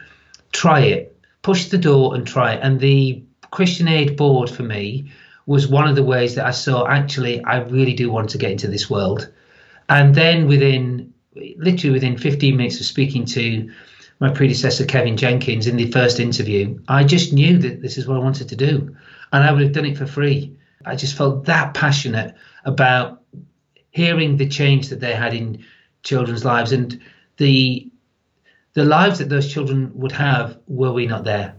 try 0.53 0.79
it. 0.79 1.19
Push 1.41 1.65
the 1.65 1.77
door 1.77 2.15
and 2.15 2.25
try 2.25 2.53
it. 2.53 2.61
And 2.63 2.79
the 2.79 3.25
Christian 3.51 3.89
Aid 3.89 4.15
Board 4.15 4.49
for 4.49 4.63
me 4.63 5.11
was 5.45 5.67
one 5.67 5.87
of 5.87 5.95
the 5.95 6.03
ways 6.03 6.35
that 6.35 6.45
I 6.45 6.51
saw 6.51 6.87
actually, 6.87 7.43
I 7.43 7.57
really 7.61 7.93
do 7.93 8.11
want 8.11 8.29
to 8.31 8.37
get 8.37 8.51
into 8.51 8.67
this 8.67 8.89
world. 8.89 9.31
And 9.89 10.15
then 10.15 10.47
within 10.47 11.13
literally 11.57 11.93
within 11.93 12.17
15 12.17 12.55
minutes 12.55 12.79
of 12.79 12.85
speaking 12.85 13.25
to 13.25 13.71
my 14.19 14.29
predecessor, 14.29 14.85
Kevin 14.85 15.17
Jenkins, 15.17 15.67
in 15.67 15.77
the 15.77 15.91
first 15.91 16.19
interview, 16.19 16.79
I 16.87 17.03
just 17.03 17.33
knew 17.33 17.57
that 17.57 17.81
this 17.81 17.97
is 17.97 18.07
what 18.07 18.17
I 18.17 18.21
wanted 18.21 18.49
to 18.49 18.55
do 18.55 18.95
and 19.31 19.43
I 19.43 19.51
would 19.51 19.63
have 19.63 19.71
done 19.73 19.85
it 19.85 19.97
for 19.97 20.05
free. 20.05 20.55
I 20.85 20.95
just 20.95 21.17
felt 21.17 21.45
that 21.45 21.73
passionate 21.73 22.35
about 22.65 23.21
hearing 23.91 24.37
the 24.37 24.47
change 24.47 24.89
that 24.89 24.99
they 24.99 25.13
had 25.13 25.33
in 25.33 25.65
children's 26.03 26.45
lives 26.45 26.71
and 26.71 26.99
the 27.37 27.89
the 28.73 28.83
lives 28.83 29.19
that 29.19 29.29
those 29.29 29.51
children 29.51 29.91
would 29.93 30.11
have 30.11 30.57
were 30.67 30.91
we 30.91 31.05
not 31.05 31.23
there. 31.23 31.55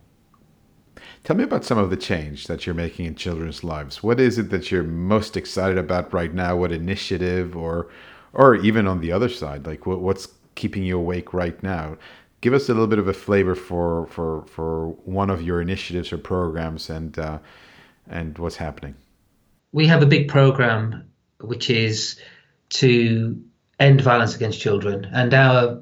Tell 1.25 1.37
me 1.37 1.45
about 1.45 1.65
some 1.65 1.79
of 1.79 1.89
the 1.89 1.97
change 1.97 2.49
that 2.49 2.67
you're 2.67 2.75
making 2.75 3.07
in 3.07 3.15
children's 3.15 3.65
lives. 3.65 4.03
What 4.03 4.21
is 4.21 4.37
it 4.37 4.51
that 4.51 4.71
you're 4.71 4.83
most 4.83 5.39
excited 5.39 5.79
about 5.79 6.13
right 6.13 6.33
now? 6.33 6.55
What 6.55 6.71
initiative 6.71 7.57
or 7.57 7.89
or 8.35 8.57
even 8.57 8.87
on 8.87 9.01
the 9.01 9.13
other 9.13 9.29
side, 9.31 9.67
like 9.67 9.87
what, 9.87 10.01
what's 10.01 10.29
keeping 10.55 10.83
you 10.83 10.99
awake 10.99 11.33
right 11.33 11.61
now? 11.63 11.97
Give 12.43 12.53
us 12.53 12.69
a 12.69 12.73
little 12.73 12.89
bit 12.89 12.99
of 12.99 13.09
a 13.09 13.15
flavor 13.15 13.55
for 13.55 14.07
for 14.09 14.45
for 14.47 14.89
one 15.05 15.31
of 15.31 15.41
your 15.41 15.63
initiatives 15.63 16.13
or 16.13 16.19
programs 16.19 16.91
and 16.91 17.19
uh, 17.19 17.39
and 18.07 18.37
what's 18.37 18.57
happening? 18.57 18.95
We 19.73 19.87
have 19.87 20.03
a 20.03 20.07
big 20.07 20.29
program 20.29 21.11
which 21.41 21.71
is 21.71 22.21
to 22.71 23.43
end 23.81 24.03
violence 24.03 24.37
against 24.37 24.61
children, 24.61 25.07
and 25.07 25.33
our 25.33 25.81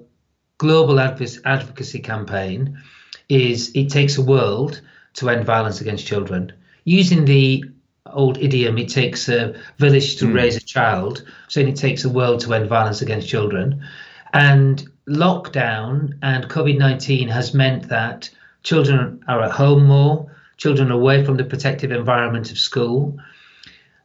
global 0.59 1.01
advocacy 1.01 1.99
campaign 1.99 2.81
is 3.29 3.73
it 3.75 3.89
takes 3.91 4.17
a 4.19 4.23
world 4.23 4.81
to 5.15 5.29
end 5.31 5.45
violence 5.45 5.81
against 5.81 6.07
children. 6.07 6.53
Using 6.85 7.25
the 7.25 7.65
old 8.07 8.39
idiom, 8.39 8.79
it 8.79 8.89
takes 8.89 9.29
a 9.29 9.55
village 9.79 10.17
to 10.17 10.27
mm. 10.27 10.35
raise 10.35 10.57
a 10.57 10.61
child, 10.61 11.25
saying 11.49 11.69
it 11.69 11.77
takes 11.77 12.05
a 12.05 12.09
world 12.09 12.41
to 12.41 12.55
end 12.55 12.69
violence 12.69 13.03
against 13.03 13.29
children. 13.29 13.85
And 14.33 14.89
lockdown 15.09 16.15
and 16.23 16.49
COVID 16.49 16.79
19 16.79 17.29
has 17.29 17.55
meant 17.55 17.89
that 17.89 18.31
children 18.63 19.23
are 19.29 19.43
at 19.43 19.51
home 19.51 19.87
more, 19.87 20.31
children 20.57 20.91
away 20.91 21.25
from 21.25 21.37
the 21.37 21.45
protective 21.45 21.93
environment 21.93 22.51
of 22.51 22.59
school. 22.59 23.19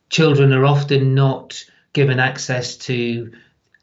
Children 0.10 0.54
are 0.54 0.66
often 0.66 1.14
not 1.14 1.64
given 1.94 2.20
access 2.20 2.78
to 2.78 3.32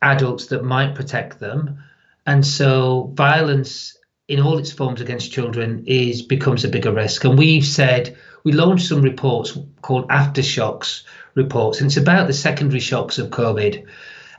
adults 0.02 0.46
that 0.46 0.64
might 0.64 0.94
protect 0.94 1.40
them. 1.40 1.82
And 2.26 2.46
so 2.46 3.10
violence 3.14 3.96
in 4.28 4.40
all 4.40 4.58
its 4.58 4.72
forms 4.72 5.00
against 5.00 5.32
children 5.32 5.84
is 5.86 6.22
becomes 6.22 6.64
a 6.64 6.68
bigger 6.68 6.92
risk. 6.92 7.24
And 7.24 7.38
we've 7.38 7.66
said 7.66 8.16
we 8.42 8.52
launched 8.52 8.88
some 8.88 9.02
reports 9.02 9.56
called 9.82 10.08
aftershocks 10.08 11.04
reports, 11.34 11.80
and 11.80 11.88
it's 11.88 11.96
about 11.96 12.26
the 12.26 12.32
secondary 12.32 12.80
shocks 12.80 13.18
of 13.18 13.30
COVID. 13.30 13.86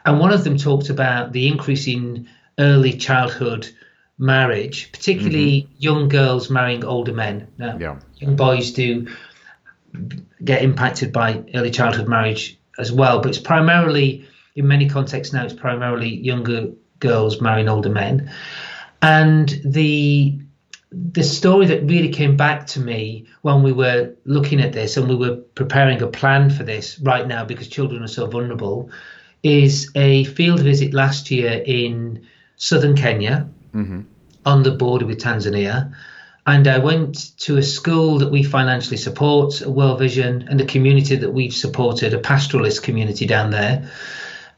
And 0.05 0.19
one 0.19 0.31
of 0.31 0.43
them 0.43 0.57
talked 0.57 0.89
about 0.89 1.33
the 1.33 1.47
increase 1.47 1.87
in 1.87 2.27
early 2.57 2.93
childhood 2.93 3.69
marriage, 4.17 4.91
particularly 4.91 5.63
mm-hmm. 5.63 5.73
young 5.77 6.09
girls 6.09 6.49
marrying 6.49 6.85
older 6.85 7.13
men. 7.13 7.47
Now, 7.57 7.77
yeah. 7.77 7.99
young 8.17 8.35
boys 8.35 8.71
do 8.71 9.07
get 10.43 10.61
impacted 10.61 11.11
by 11.11 11.43
early 11.53 11.71
childhood 11.71 12.07
marriage 12.07 12.57
as 12.77 12.91
well, 12.91 13.19
but 13.19 13.29
it's 13.29 13.39
primarily, 13.39 14.27
in 14.55 14.67
many 14.67 14.87
contexts 14.87 15.33
now, 15.33 15.43
it's 15.43 15.53
primarily 15.53 16.15
younger 16.15 16.71
girls 16.99 17.41
marrying 17.41 17.67
older 17.67 17.89
men. 17.89 18.31
And 19.05 19.61
the 19.63 20.39
the 20.91 21.23
story 21.23 21.67
that 21.67 21.83
really 21.83 22.09
came 22.09 22.37
back 22.37 22.65
to 22.65 22.79
me 22.79 23.27
when 23.43 23.61
we 23.61 23.71
were 23.71 24.15
looking 24.23 24.61
at 24.61 24.73
this 24.73 24.97
and 24.97 25.07
we 25.07 25.15
were 25.15 25.35
preparing 25.35 26.01
a 26.01 26.07
plan 26.07 26.49
for 26.49 26.63
this 26.63 26.97
right 26.99 27.27
now 27.27 27.43
because 27.45 27.67
children 27.67 28.01
are 28.01 28.07
so 28.07 28.25
vulnerable 28.25 28.89
is 29.43 29.91
a 29.93 30.23
field 30.23 30.61
visit 30.61 30.93
last 30.93 31.29
year 31.29 31.61
in 31.65 32.25
southern 32.55 32.95
Kenya 32.95 33.47
mm-hmm. 33.75 34.01
on 34.45 34.63
the 34.63 34.71
border 34.71 35.05
with 35.05 35.19
Tanzania. 35.19 35.93
And 36.47 36.67
I 36.67 36.79
went 36.79 37.37
to 37.39 37.57
a 37.57 37.63
school 37.63 38.19
that 38.19 38.31
we 38.31 38.41
financially 38.41 38.97
support, 38.97 39.61
World 39.61 39.99
Vision, 39.99 40.47
and 40.49 40.59
a 40.61 40.65
community 40.65 41.15
that 41.17 41.31
we've 41.31 41.53
supported, 41.53 42.13
a 42.13 42.19
pastoralist 42.19 42.81
community 42.81 43.27
down 43.27 43.51
there. 43.51 43.91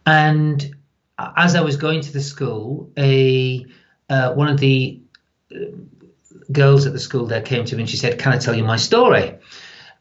And 0.05 0.73
as 1.17 1.55
I 1.55 1.62
was 1.62 1.75
going 1.75 2.01
to 2.01 2.13
the 2.13 2.21
school, 2.21 2.91
a 2.97 3.65
uh, 4.10 4.34
one 4.34 4.48
of 4.48 4.60
the 4.60 5.00
uh, 5.54 5.65
girls 6.52 6.86
at 6.86 6.93
the 6.93 7.00
school 7.00 7.26
there 7.26 7.41
came 7.41 7.65
to 7.65 7.76
me 7.76 7.84
and 7.84 7.89
she 7.89 7.98
said, 7.98 8.20
"Can 8.20 8.34
I 8.34 8.38
tell 8.38 8.56
you 8.56 8.63
my 8.63 8.78
story?" 8.78 9.36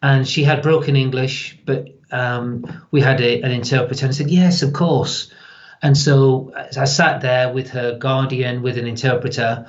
And 0.03 0.29
she 0.29 0.45
had 0.45 0.62
broken 0.62 0.95
English, 0.95 1.59
but 1.64 1.97
um, 2.11 2.64
we 2.90 3.01
had 3.01 3.21
a, 3.21 3.42
an 3.42 3.51
interpreter? 3.51 4.07
And 4.07 4.14
I 4.14 4.16
said, 4.16 4.31
yes, 4.31 4.62
of 4.62 4.73
course. 4.73 5.33
And 5.83 5.97
so 5.97 6.53
I 6.77 6.85
sat 6.85 7.21
there 7.21 7.53
with 7.53 7.71
her 7.71 7.99
guardian, 7.99 8.62
with 8.62 8.79
an 8.79 8.87
interpreter, 8.87 9.66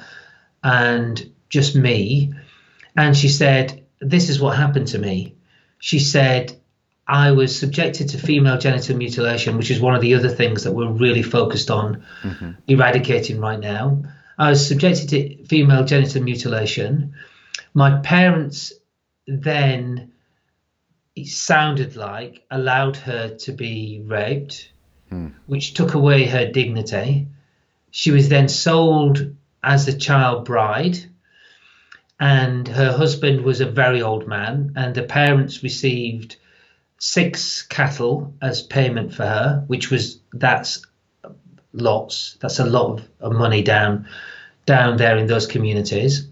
and 0.63 1.33
just 1.49 1.75
me. 1.75 2.33
And 2.95 3.15
she 3.15 3.29
said, 3.29 3.85
This 3.99 4.29
is 4.29 4.39
what 4.39 4.55
happened 4.55 4.87
to 4.89 4.99
me. 4.99 5.35
She 5.79 5.99
said, 5.99 6.55
I 7.07 7.31
was 7.31 7.57
subjected 7.57 8.09
to 8.09 8.17
female 8.17 8.57
genital 8.57 8.97
mutilation, 8.97 9.57
which 9.57 9.69
is 9.69 9.79
one 9.79 9.95
of 9.95 10.01
the 10.01 10.15
other 10.15 10.29
things 10.29 10.63
that 10.63 10.71
we're 10.71 10.91
really 10.91 11.23
focused 11.23 11.69
on 11.69 12.03
mm-hmm. 12.21 12.51
eradicating 12.67 13.39
right 13.39 13.59
now. 13.59 14.03
I 14.37 14.49
was 14.49 14.67
subjected 14.67 15.09
to 15.09 15.45
female 15.45 15.83
genital 15.83 16.23
mutilation. 16.23 17.15
My 17.73 17.99
parents 17.99 18.73
then, 19.25 20.11
it 21.15 21.27
sounded 21.27 21.95
like, 21.95 22.45
allowed 22.51 22.97
her 22.97 23.35
to 23.35 23.51
be 23.51 24.01
raped, 24.05 24.71
mm. 25.11 25.33
which 25.47 25.73
took 25.73 25.93
away 25.93 26.25
her 26.25 26.51
dignity. 26.51 27.27
She 27.91 28.11
was 28.11 28.29
then 28.29 28.47
sold 28.47 29.35
as 29.63 29.87
a 29.87 29.97
child 29.97 30.45
bride 30.45 30.97
and 32.19 32.67
her 32.67 32.91
husband 32.91 33.41
was 33.41 33.61
a 33.61 33.69
very 33.69 34.01
old 34.01 34.27
man, 34.27 34.73
and 34.75 34.95
the 34.95 35.03
parents 35.03 35.63
received 35.63 36.37
six 36.97 37.61
cattle 37.61 38.33
as 38.41 38.63
payment 38.63 39.13
for 39.13 39.25
her, 39.25 39.63
which 39.67 39.91
was 39.91 40.19
that's 40.33 40.83
lots. 41.73 42.37
That's 42.41 42.59
a 42.59 42.65
lot 42.65 43.01
of, 43.19 43.31
money 43.33 43.61
down 43.61 44.07
down 44.65 44.97
there 44.97 45.17
in 45.17 45.27
those 45.27 45.47
communities. 45.47 46.27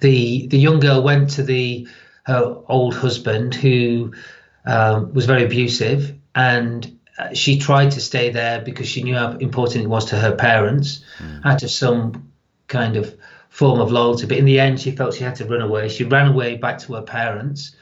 The 0.00 0.46
the 0.48 0.58
young 0.58 0.80
girl 0.80 1.02
went 1.02 1.30
to 1.30 1.42
the 1.42 1.88
her 2.24 2.56
old 2.68 2.94
husband 2.94 3.54
who 3.54 4.12
um, 4.64 5.12
was 5.12 5.26
very 5.26 5.44
abusive, 5.44 6.14
and 6.34 6.98
uh, 7.18 7.32
she 7.34 7.58
tried 7.58 7.92
to 7.92 8.00
stay 8.00 8.30
there 8.30 8.60
because 8.60 8.88
she 8.88 9.02
knew 9.02 9.14
how 9.14 9.32
important 9.32 9.84
it 9.84 9.88
was 9.88 10.06
to 10.06 10.16
her 10.16 10.34
parents, 10.34 11.04
mm. 11.18 11.44
out 11.44 11.62
of 11.62 11.70
some 11.70 12.32
kind 12.66 12.96
of 12.96 13.16
form 13.48 13.80
of 13.80 13.92
loyalty. 13.92 14.26
But 14.26 14.38
in 14.38 14.44
the 14.44 14.60
end, 14.60 14.80
she 14.80 14.90
felt 14.90 15.14
she 15.14 15.24
had 15.24 15.36
to 15.36 15.46
run 15.46 15.62
away. 15.62 15.88
She 15.88 16.04
ran 16.04 16.28
away 16.28 16.56
back 16.56 16.78
to 16.78 16.94
her 16.94 17.02
parents, 17.02 17.76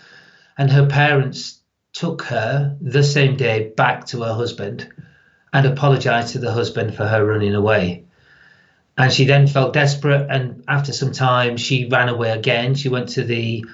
and 0.58 0.70
her 0.70 0.86
parents 0.86 1.60
took 1.94 2.22
her 2.22 2.76
the 2.80 3.02
same 3.02 3.36
day 3.36 3.72
back 3.76 4.04
to 4.06 4.22
her 4.22 4.34
husband 4.34 4.92
and 5.54 5.64
apologized 5.66 6.32
to 6.32 6.40
the 6.40 6.52
husband 6.52 6.94
for 6.94 7.06
her 7.06 7.24
running 7.24 7.54
away. 7.54 8.04
And 8.98 9.12
she 9.12 9.24
then 9.24 9.46
felt 9.46 9.72
desperate, 9.72 10.26
and 10.28 10.64
after 10.68 10.92
some 10.92 11.12
time, 11.12 11.56
she 11.56 11.86
ran 11.86 12.08
away 12.08 12.32
again. 12.32 12.74
She 12.74 12.88
went 12.88 13.10
to 13.10 13.24
the 13.24 13.64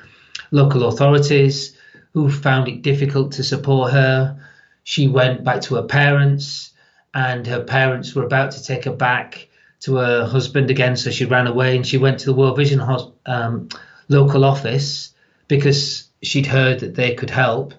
local 0.50 0.86
authorities, 0.86 1.76
who 2.12 2.30
found 2.30 2.68
it 2.68 2.82
difficult 2.82 3.32
to 3.32 3.44
support 3.44 3.92
her. 3.92 4.38
She 4.84 5.08
went 5.08 5.42
back 5.42 5.62
to 5.62 5.76
her 5.76 5.82
parents, 5.82 6.72
and 7.14 7.46
her 7.46 7.64
parents 7.64 8.14
were 8.14 8.24
about 8.24 8.52
to 8.52 8.62
take 8.62 8.84
her 8.84 8.92
back 8.92 9.48
to 9.80 9.96
her 9.96 10.26
husband 10.26 10.70
again, 10.70 10.96
so 10.96 11.10
she 11.10 11.24
ran 11.24 11.46
away 11.46 11.76
and 11.76 11.86
she 11.86 11.96
went 11.96 12.20
to 12.20 12.26
the 12.26 12.34
World 12.34 12.56
Vision 12.56 12.82
um, 13.24 13.68
local 14.08 14.44
office 14.44 15.14
because 15.48 16.08
she'd 16.22 16.46
heard 16.46 16.80
that 16.80 16.94
they 16.94 17.14
could 17.14 17.30
help, 17.30 17.72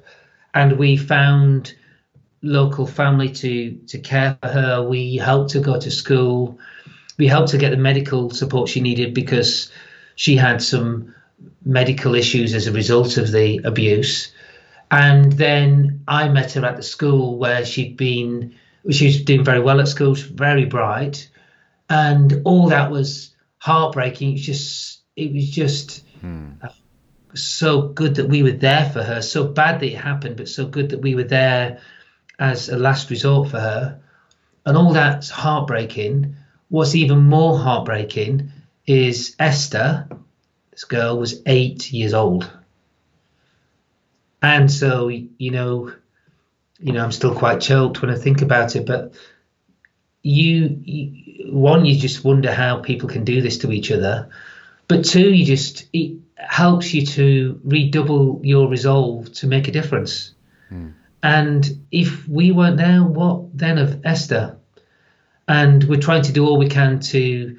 and 0.55 0.79
we 0.79 0.97
found 0.97 1.75
local 2.41 2.87
family 2.87 3.29
to 3.29 3.71
to 3.87 3.99
care 3.99 4.37
for 4.41 4.49
her. 4.49 4.83
We 4.83 5.15
helped 5.17 5.53
her 5.53 5.59
go 5.59 5.79
to 5.79 5.91
school. 5.91 6.59
We 7.17 7.27
helped 7.27 7.51
her 7.51 7.57
get 7.57 7.71
the 7.71 7.77
medical 7.77 8.29
support 8.31 8.69
she 8.69 8.81
needed 8.81 9.13
because 9.13 9.71
she 10.15 10.35
had 10.35 10.61
some 10.61 11.13
medical 11.63 12.15
issues 12.15 12.53
as 12.53 12.67
a 12.67 12.71
result 12.71 13.17
of 13.17 13.31
the 13.31 13.61
abuse. 13.63 14.31
And 14.89 15.31
then 15.33 16.03
I 16.07 16.27
met 16.29 16.53
her 16.53 16.65
at 16.65 16.75
the 16.75 16.83
school 16.83 17.37
where 17.37 17.65
she'd 17.65 17.97
been. 17.97 18.55
She 18.89 19.05
was 19.05 19.23
doing 19.23 19.43
very 19.43 19.59
well 19.59 19.79
at 19.79 19.87
school. 19.87 20.15
She 20.15 20.23
was 20.23 20.31
very 20.31 20.65
bright, 20.65 21.29
and 21.89 22.41
all 22.45 22.69
that 22.69 22.89
was 22.89 23.35
heartbreaking. 23.59 24.29
It 24.29 24.33
was 24.33 24.45
just 24.45 25.01
it 25.15 25.33
was 25.33 25.49
just 25.49 26.03
hmm. 26.19 26.49
so 27.35 27.89
good 27.89 28.15
that 28.15 28.27
we 28.27 28.41
were 28.41 28.51
there 28.51 28.89
for 28.89 29.03
her. 29.03 29.21
So 29.21 29.47
bad 29.47 29.79
that 29.79 29.85
it 29.85 29.97
happened, 29.97 30.37
but 30.37 30.49
so 30.49 30.65
good 30.65 30.89
that 30.89 31.01
we 31.01 31.13
were 31.13 31.23
there 31.23 31.79
as 32.41 32.67
a 32.69 32.77
last 32.77 33.09
resort 33.11 33.51
for 33.51 33.59
her. 33.59 34.01
And 34.65 34.75
all 34.75 34.93
that's 34.93 35.29
heartbreaking. 35.29 36.35
What's 36.69 36.95
even 36.95 37.19
more 37.19 37.57
heartbreaking 37.57 38.51
is 38.85 39.35
Esther. 39.39 40.07
This 40.71 40.83
girl 40.85 41.17
was 41.17 41.41
eight 41.45 41.91
years 41.93 42.13
old, 42.13 42.49
and 44.41 44.71
so 44.71 45.07
you 45.09 45.51
know, 45.51 45.93
you 46.79 46.93
know, 46.93 47.03
I'm 47.03 47.11
still 47.11 47.35
quite 47.35 47.61
choked 47.61 48.01
when 48.01 48.09
I 48.09 48.15
think 48.15 48.41
about 48.41 48.75
it, 48.75 48.85
but 48.85 49.13
you, 50.23 50.81
you, 50.83 51.51
one 51.51 51.85
you 51.85 51.99
just 51.99 52.23
wonder 52.23 52.53
how 52.53 52.77
people 52.77 53.09
can 53.09 53.23
do 53.23 53.41
this 53.41 53.59
to 53.59 53.71
each 53.71 53.91
other 53.91 54.29
but 54.87 55.03
two 55.03 55.33
you 55.33 55.45
just 55.45 55.85
it 55.93 56.17
helps 56.35 56.93
you 56.93 57.05
to 57.05 57.59
redouble 57.63 58.39
your 58.43 58.67
resolve 58.67 59.33
to 59.33 59.47
make 59.47 59.67
a 59.67 59.71
difference 59.71 60.33
mm. 60.71 60.93
And 61.23 61.85
if 61.91 62.27
we 62.27 62.51
weren't 62.51 62.77
there 62.77 63.03
what 63.03 63.57
then 63.57 63.77
of 63.77 64.05
esther? 64.05 64.57
And 65.47 65.83
we're 65.83 65.99
trying 65.99 66.23
to 66.23 66.31
do 66.31 66.45
all 66.45 66.57
we 66.57 66.69
can 66.69 66.99
to 66.99 67.57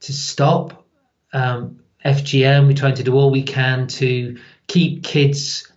to 0.00 0.12
stop 0.12 0.86
um, 1.32 1.80
fgm 2.04 2.66
we're 2.66 2.74
trying 2.74 2.94
to 2.94 3.02
do 3.02 3.14
all 3.14 3.30
we 3.30 3.42
can 3.42 3.86
to 3.88 4.38
keep 4.68 5.02
kids 5.02 5.72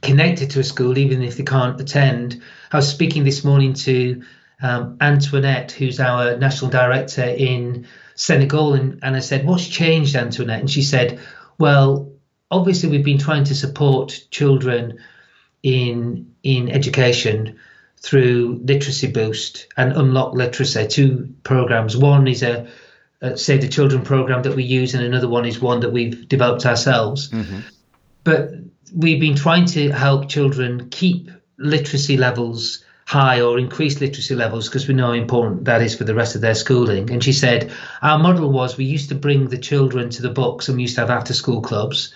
connected 0.00 0.50
to 0.50 0.60
a 0.60 0.64
school 0.64 0.98
even 0.98 1.22
if 1.22 1.36
they 1.36 1.44
can't 1.44 1.80
attend. 1.80 2.42
I 2.72 2.76
was 2.76 2.88
speaking 2.88 3.24
this 3.24 3.44
morning 3.44 3.72
to 3.74 4.22
um, 4.60 4.96
Antoinette, 5.00 5.72
who's 5.72 6.00
our 6.00 6.36
national 6.36 6.70
director 6.70 7.24
in 7.24 7.86
Senegal, 8.14 8.74
and, 8.74 9.00
and 9.02 9.16
I 9.16 9.20
said, 9.20 9.46
"What's 9.46 9.66
changed, 9.66 10.14
Antoinette?" 10.14 10.60
And 10.60 10.70
she 10.70 10.82
said, 10.82 11.20
"Well, 11.58 12.12
obviously 12.50 12.90
we've 12.90 13.04
been 13.04 13.18
trying 13.18 13.44
to 13.44 13.54
support 13.54 14.26
children 14.30 14.98
in 15.62 16.34
in 16.42 16.70
education." 16.70 17.58
through 18.02 18.60
Literacy 18.64 19.06
Boost 19.06 19.68
and 19.76 19.92
Unlock 19.92 20.34
Literacy, 20.34 20.88
two 20.88 21.34
programs. 21.44 21.96
One 21.96 22.26
is 22.26 22.42
a, 22.42 22.66
a 23.20 23.36
Save 23.36 23.60
the 23.60 23.68
Children 23.68 24.02
program 24.02 24.42
that 24.42 24.56
we 24.56 24.64
use, 24.64 24.94
and 24.94 25.04
another 25.04 25.28
one 25.28 25.44
is 25.44 25.60
one 25.60 25.80
that 25.80 25.92
we've 25.92 26.28
developed 26.28 26.66
ourselves. 26.66 27.30
Mm-hmm. 27.30 27.60
But 28.24 28.50
we've 28.94 29.20
been 29.20 29.36
trying 29.36 29.66
to 29.66 29.90
help 29.90 30.28
children 30.28 30.90
keep 30.90 31.30
literacy 31.58 32.16
levels 32.16 32.84
high 33.04 33.40
or 33.40 33.58
increase 33.58 34.00
literacy 34.00 34.34
levels 34.34 34.68
because 34.68 34.88
we 34.88 34.94
know 34.94 35.08
how 35.08 35.12
important 35.12 35.64
that 35.64 35.82
is 35.82 35.94
for 35.94 36.04
the 36.04 36.14
rest 36.14 36.34
of 36.34 36.40
their 36.40 36.54
schooling. 36.54 37.10
And 37.10 37.22
she 37.22 37.32
said, 37.32 37.70
Our 38.00 38.18
model 38.18 38.50
was 38.50 38.76
we 38.76 38.84
used 38.84 39.10
to 39.10 39.14
bring 39.14 39.48
the 39.48 39.58
children 39.58 40.10
to 40.10 40.22
the 40.22 40.30
books 40.30 40.68
and 40.68 40.76
we 40.76 40.82
used 40.82 40.94
to 40.96 41.02
have 41.02 41.10
after 41.10 41.34
school 41.34 41.60
clubs. 41.60 42.14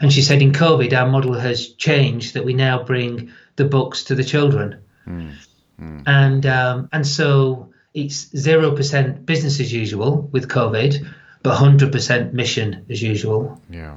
And 0.00 0.12
she 0.12 0.22
said, 0.22 0.42
in 0.42 0.52
COVID, 0.52 0.92
our 0.92 1.08
model 1.08 1.34
has 1.34 1.68
changed 1.74 2.34
that 2.34 2.44
we 2.44 2.54
now 2.54 2.84
bring 2.84 3.32
the 3.56 3.64
books 3.64 4.04
to 4.04 4.14
the 4.14 4.24
children. 4.24 4.80
Mm. 5.06 5.32
Mm. 5.80 6.02
And 6.06 6.46
um, 6.46 6.88
and 6.92 7.06
so 7.06 7.72
it's 7.94 8.30
zero 8.36 8.74
percent 8.76 9.26
business 9.26 9.60
as 9.60 9.72
usual 9.72 10.28
with 10.32 10.48
COVID, 10.48 11.04
but 11.42 11.56
hundred 11.56 11.90
percent 11.92 12.32
mission 12.32 12.84
as 12.90 13.02
usual. 13.02 13.60
Yeah. 13.70 13.96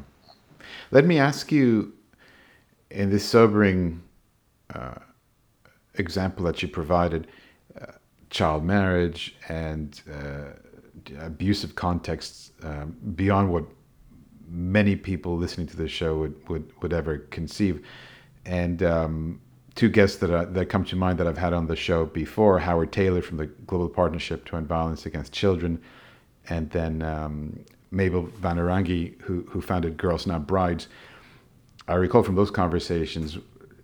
Let 0.92 1.06
me 1.06 1.20
ask 1.20 1.52
you, 1.52 1.94
in 2.90 3.10
this 3.10 3.24
sobering 3.24 4.02
uh, 4.74 4.96
example 5.96 6.46
that 6.46 6.62
you 6.62 6.68
provided, 6.68 7.28
uh, 7.80 7.94
child 8.30 8.64
marriage 8.64 9.36
and 9.50 10.02
uh, 10.12 10.54
abusive 11.20 11.76
contexts 11.76 12.52
um, 12.64 12.96
beyond 13.16 13.52
what 13.52 13.66
many 14.52 14.96
people 14.96 15.38
listening 15.38 15.68
to 15.68 15.78
this 15.78 15.92
show 15.92 16.18
would, 16.18 16.50
would, 16.50 16.72
would 16.82 16.94
ever 16.94 17.20
conceive. 17.30 17.86
And 18.46 18.84
um, 18.84 19.42
two 19.76 19.90
guests 19.90 20.18
that, 20.18 20.32
uh, 20.32 20.46
that 20.46 20.68
come 20.68 20.84
to 20.86 20.96
mind 20.96 21.18
that 21.20 21.28
I've 21.28 21.38
had 21.38 21.54
on 21.54 21.68
the 21.68 21.76
show 21.76 22.06
before 22.06 22.60
Howard 22.60 22.92
Taylor 22.92 23.22
from 23.22 23.38
the 23.38 23.46
Global 23.46 23.90
Partnership 23.90 24.46
to 24.46 24.58
End 24.58 24.68
Violence 24.68 25.06
Against 25.06 25.32
Children, 25.32 25.82
and 26.50 26.70
then 26.72 27.02
um, 27.02 27.64
Mabel 27.92 28.24
van 28.24 28.58
Oranje, 28.58 29.20
who, 29.22 29.46
who 29.50 29.62
founded 29.62 29.98
Girls 29.98 30.28
Not 30.28 30.48
Brides. 30.48 30.88
I 31.88 31.96
recall 31.96 32.24
from 32.24 32.36
those 32.36 32.52
conversations 32.52 33.38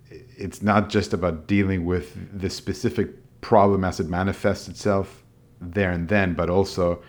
it's 0.09 0.61
not 0.61 0.89
just 0.89 1.13
about 1.13 1.47
dealing 1.47 1.85
with 1.85 2.39
the 2.39 2.49
specific 2.49 3.09
problem 3.41 3.83
as 3.83 3.99
it 3.99 4.07
manifests 4.07 4.67
itself 4.67 5.23
there 5.59 5.91
and 5.91 6.07
then, 6.07 6.33
but 6.33 6.49
also 6.49 7.01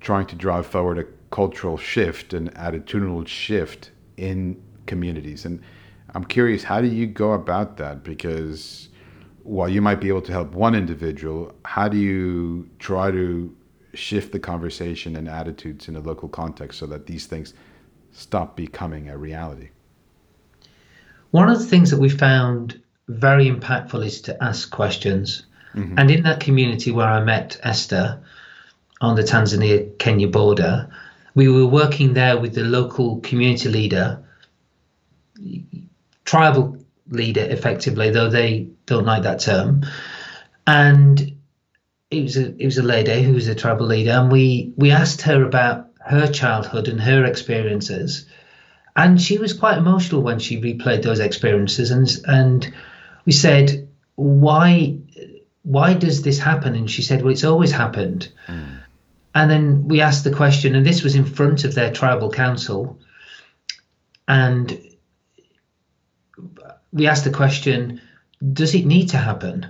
trying 0.00 0.26
to 0.26 0.36
drive 0.36 0.66
forward 0.66 0.98
a 0.98 1.04
cultural 1.30 1.76
shift 1.76 2.32
and 2.34 2.52
attitudinal 2.54 3.26
shift 3.26 3.90
in 4.16 4.60
communities. 4.86 5.44
And 5.44 5.62
I'm 6.14 6.24
curious, 6.24 6.62
how 6.62 6.80
do 6.80 6.88
you 6.88 7.06
go 7.06 7.32
about 7.32 7.76
that? 7.76 8.02
Because 8.02 8.88
while 9.42 9.68
you 9.68 9.80
might 9.80 10.00
be 10.00 10.08
able 10.08 10.22
to 10.22 10.32
help 10.32 10.52
one 10.52 10.74
individual, 10.74 11.54
how 11.64 11.88
do 11.88 11.96
you 11.96 12.68
try 12.78 13.10
to 13.10 13.54
shift 13.94 14.32
the 14.32 14.38
conversation 14.38 15.16
and 15.16 15.28
attitudes 15.28 15.88
in 15.88 15.96
a 15.96 16.00
local 16.00 16.28
context 16.28 16.78
so 16.78 16.86
that 16.86 17.06
these 17.06 17.26
things 17.26 17.54
stop 18.12 18.56
becoming 18.56 19.08
a 19.08 19.16
reality? 19.16 19.70
one 21.30 21.48
of 21.48 21.58
the 21.58 21.64
things 21.64 21.90
that 21.90 21.98
we 21.98 22.08
found 22.08 22.80
very 23.08 23.50
impactful 23.50 24.04
is 24.04 24.20
to 24.22 24.42
ask 24.42 24.70
questions. 24.70 25.44
Mm-hmm. 25.74 25.98
And 25.98 26.10
in 26.10 26.22
that 26.24 26.40
community 26.40 26.90
where 26.90 27.06
I 27.06 27.22
met 27.22 27.58
Esther 27.62 28.20
on 29.00 29.16
the 29.16 29.22
Tanzania 29.22 29.98
Kenya 29.98 30.28
border, 30.28 30.88
we 31.40 31.48
were 31.48 31.66
working 31.66 32.12
there 32.12 32.38
with 32.38 32.54
the 32.54 32.64
local 32.64 33.20
community 33.20 33.70
leader, 33.70 34.22
tribal 36.26 36.76
leader, 37.08 37.40
effectively, 37.40 38.10
though 38.10 38.28
they 38.28 38.68
don't 38.84 39.06
like 39.06 39.22
that 39.22 39.40
term. 39.40 39.86
And 40.66 41.38
it 42.10 42.22
was 42.22 42.36
a 42.36 42.54
it 42.62 42.66
was 42.66 42.76
a 42.76 42.82
lady 42.82 43.22
who 43.22 43.32
was 43.32 43.48
a 43.48 43.54
tribal 43.54 43.86
leader, 43.86 44.10
and 44.10 44.30
we 44.30 44.74
we 44.76 44.90
asked 44.90 45.22
her 45.22 45.42
about 45.42 45.88
her 46.00 46.26
childhood 46.26 46.88
and 46.88 47.00
her 47.00 47.24
experiences, 47.24 48.26
and 48.94 49.18
she 49.18 49.38
was 49.38 49.54
quite 49.54 49.78
emotional 49.78 50.20
when 50.20 50.40
she 50.40 50.60
replayed 50.60 51.02
those 51.02 51.20
experiences, 51.20 51.90
and 51.90 52.06
and 52.26 52.74
we 53.24 53.32
said 53.32 53.88
why 54.16 54.98
why 55.62 55.94
does 55.94 56.20
this 56.20 56.38
happen? 56.38 56.74
And 56.74 56.90
she 56.90 57.00
said, 57.00 57.22
well, 57.22 57.32
it's 57.32 57.44
always 57.44 57.72
happened. 57.72 58.30
Mm. 58.46 58.79
And 59.34 59.50
then 59.50 59.88
we 59.88 60.00
asked 60.00 60.24
the 60.24 60.34
question, 60.34 60.74
and 60.74 60.84
this 60.84 61.02
was 61.02 61.14
in 61.14 61.24
front 61.24 61.64
of 61.64 61.74
their 61.74 61.92
tribal 61.92 62.30
council, 62.30 62.98
and 64.26 64.80
we 66.92 67.06
asked 67.06 67.24
the 67.24 67.30
question, 67.30 68.00
does 68.52 68.74
it 68.74 68.86
need 68.86 69.10
to 69.10 69.18
happen? 69.18 69.66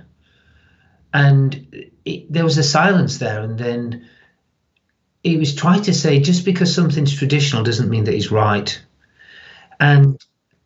And 1.13 1.89
it, 2.05 2.31
there 2.31 2.43
was 2.43 2.57
a 2.57 2.63
silence 2.63 3.17
there, 3.17 3.41
and 3.41 3.57
then 3.59 4.07
he 5.23 5.37
was 5.37 5.55
trying 5.55 5.83
to 5.83 5.93
say 5.93 6.19
just 6.19 6.45
because 6.45 6.73
something's 6.73 7.15
traditional 7.15 7.63
doesn't 7.63 7.89
mean 7.89 8.05
that 8.05 8.15
it's 8.15 8.31
right. 8.31 8.81
And 9.79 10.19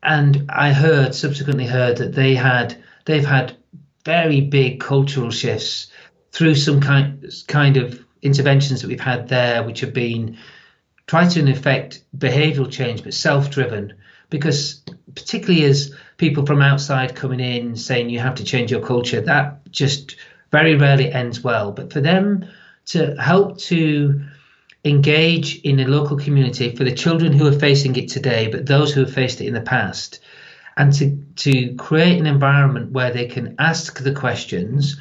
and 0.04 0.46
I 0.50 0.72
heard 0.72 1.16
subsequently 1.16 1.66
heard 1.66 1.98
that 1.98 2.14
they 2.14 2.36
had 2.36 2.82
they've 3.06 3.26
had 3.26 3.58
very 4.06 4.42
big 4.42 4.80
cultural 4.80 5.32
shifts 5.32 5.88
through 6.32 6.56
some 6.56 6.80
kind 6.80 7.26
kind 7.48 7.78
of 7.78 8.05
interventions 8.26 8.82
that 8.82 8.88
we've 8.88 9.00
had 9.00 9.30
there, 9.30 9.64
which 9.64 9.80
have 9.80 9.94
been 9.94 10.38
trying 11.08 11.30
to 11.30 11.40
in 11.40 11.48
effect 11.48 12.04
behavioural 12.18 12.72
change, 12.72 13.04
but 13.04 13.14
self-driven. 13.14 13.94
Because 14.30 14.82
particularly 15.14 15.64
as 15.66 15.96
people 16.18 16.46
from 16.46 16.62
outside 16.62 17.16
coming 17.16 17.40
in 17.40 17.76
saying 17.76 18.10
you 18.10 18.20
have 18.20 18.36
to 18.36 18.44
change 18.44 18.72
your 18.72 18.82
culture, 18.82 19.22
that 19.22 19.72
just 19.72 20.16
very 20.52 20.76
rarely 20.76 21.12
ends 21.12 21.44
well. 21.44 21.72
But 21.72 21.94
for 21.94 22.02
them 22.02 22.46
to 22.88 23.16
help 23.16 23.60
to 23.60 24.22
engage 24.84 25.60
in 25.62 25.80
a 25.80 25.88
local 25.88 26.18
community 26.18 26.76
for 26.76 26.84
the 26.84 26.94
children 26.94 27.34
who 27.34 27.48
are 27.48 27.60
facing 27.60 27.96
it 27.96 28.10
today, 28.10 28.48
but 28.48 28.66
those 28.66 28.94
who 28.94 29.02
have 29.02 29.14
faced 29.14 29.42
it 29.42 29.48
in 29.48 29.54
the 29.54 29.62
past, 29.62 30.20
and 30.78 30.94
to, 30.94 31.18
to 31.36 31.74
create 31.76 32.20
an 32.20 32.28
environment 32.28 32.92
where 32.92 33.12
they 33.12 33.26
can 33.26 33.56
ask 33.60 34.00
the 34.00 34.14
questions, 34.14 35.00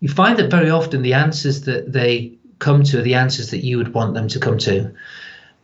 you 0.00 0.08
find 0.08 0.38
that 0.38 0.50
very 0.50 0.70
often 0.70 1.02
the 1.02 1.14
answers 1.14 1.62
that 1.62 1.92
they 1.92 2.38
come 2.60 2.84
to 2.84 3.02
the 3.02 3.14
answers 3.14 3.50
that 3.50 3.64
you 3.64 3.78
would 3.78 3.92
want 3.92 4.14
them 4.14 4.28
to 4.28 4.38
come 4.38 4.58
to. 4.58 4.94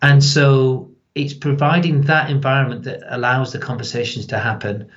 And 0.03 0.23
so 0.23 0.91
it's 1.15 1.35
providing 1.35 2.03
that 2.03 2.31
environment 2.31 2.83
that 2.85 3.03
allows 3.09 3.53
the 3.53 3.59
conversations 3.59 4.27
to 4.27 4.39
happen. 4.39 4.89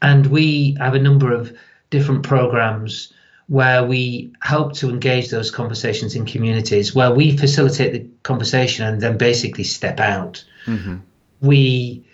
And 0.00 0.26
we 0.26 0.76
have 0.78 0.94
a 0.94 1.00
number 1.00 1.32
of 1.32 1.56
different 1.90 2.22
programs 2.22 3.12
where 3.48 3.84
we 3.84 4.32
help 4.40 4.74
to 4.74 4.90
engage 4.90 5.30
those 5.30 5.50
conversations 5.50 6.14
in 6.14 6.26
communities, 6.26 6.94
where 6.94 7.12
we 7.12 7.36
facilitate 7.36 7.92
the 7.92 8.08
conversation 8.22 8.86
and 8.86 9.00
then 9.00 9.18
basically 9.18 9.64
step 9.64 10.00
out. 10.00 10.44
Mm-hmm. 10.66 10.96
We 11.40 12.06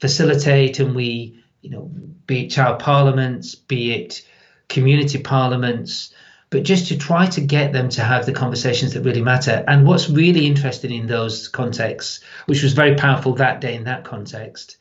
facilitate 0.00 0.80
and 0.80 0.94
we, 0.94 1.42
you 1.62 1.70
know, 1.70 1.90
be 2.26 2.46
it 2.46 2.48
child 2.48 2.80
parliaments, 2.80 3.54
be 3.54 3.92
it 3.92 4.26
community 4.68 5.18
parliaments, 5.18 6.12
but 6.56 6.62
just 6.62 6.88
to 6.88 6.96
try 6.96 7.26
to 7.26 7.42
get 7.42 7.74
them 7.74 7.90
to 7.90 8.00
have 8.00 8.24
the 8.24 8.32
conversations 8.32 8.94
that 8.94 9.02
really 9.02 9.20
matter. 9.20 9.62
And 9.68 9.86
what's 9.86 10.08
really 10.08 10.46
interesting 10.46 10.90
in 10.90 11.06
those 11.06 11.48
contexts, 11.48 12.24
which 12.46 12.62
was 12.62 12.72
very 12.72 12.94
powerful 12.94 13.34
that 13.34 13.60
day 13.60 13.74
in 13.74 13.84
that 13.84 14.04
context, 14.04 14.78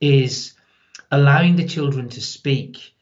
is 0.00 0.54
allowing 1.10 1.56
the 1.56 1.66
children 1.66 2.08
to 2.10 2.20
speak 2.20 2.94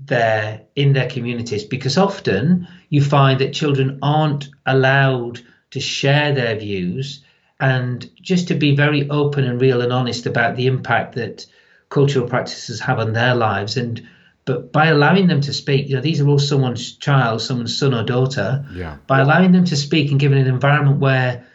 there 0.00 0.62
in 0.74 0.92
their 0.92 1.08
communities 1.08 1.62
because 1.62 1.96
often 1.96 2.66
you 2.88 3.00
find 3.00 3.40
that 3.40 3.54
children 3.54 4.00
aren't 4.02 4.48
allowed 4.66 5.40
to 5.70 5.78
share 5.78 6.34
their 6.34 6.56
views 6.56 7.22
and 7.60 8.10
just 8.20 8.48
to 8.48 8.56
be 8.56 8.74
very 8.74 9.08
open 9.08 9.44
and 9.44 9.60
real 9.60 9.82
and 9.82 9.92
honest 9.92 10.26
about 10.26 10.56
the 10.56 10.66
impact 10.66 11.14
that 11.14 11.46
cultural 11.90 12.26
practices 12.26 12.80
have 12.80 12.98
on 12.98 13.12
their 13.12 13.36
lives 13.36 13.76
and 13.76 14.04
but 14.44 14.72
by 14.72 14.86
allowing 14.86 15.26
them 15.26 15.40
to 15.40 15.52
speak 15.52 15.88
you 15.88 15.96
know 15.96 16.00
these 16.00 16.20
are 16.20 16.28
all 16.28 16.38
someone's 16.38 16.96
child 16.96 17.40
someone's 17.40 17.76
son 17.76 17.94
or 17.94 18.02
daughter 18.02 18.66
yeah. 18.72 18.96
by 19.06 19.20
allowing 19.20 19.52
them 19.52 19.64
to 19.64 19.76
speak 19.76 20.10
and 20.10 20.20
giving 20.20 20.38
an 20.38 20.46
environment 20.46 20.98
where 20.98 21.46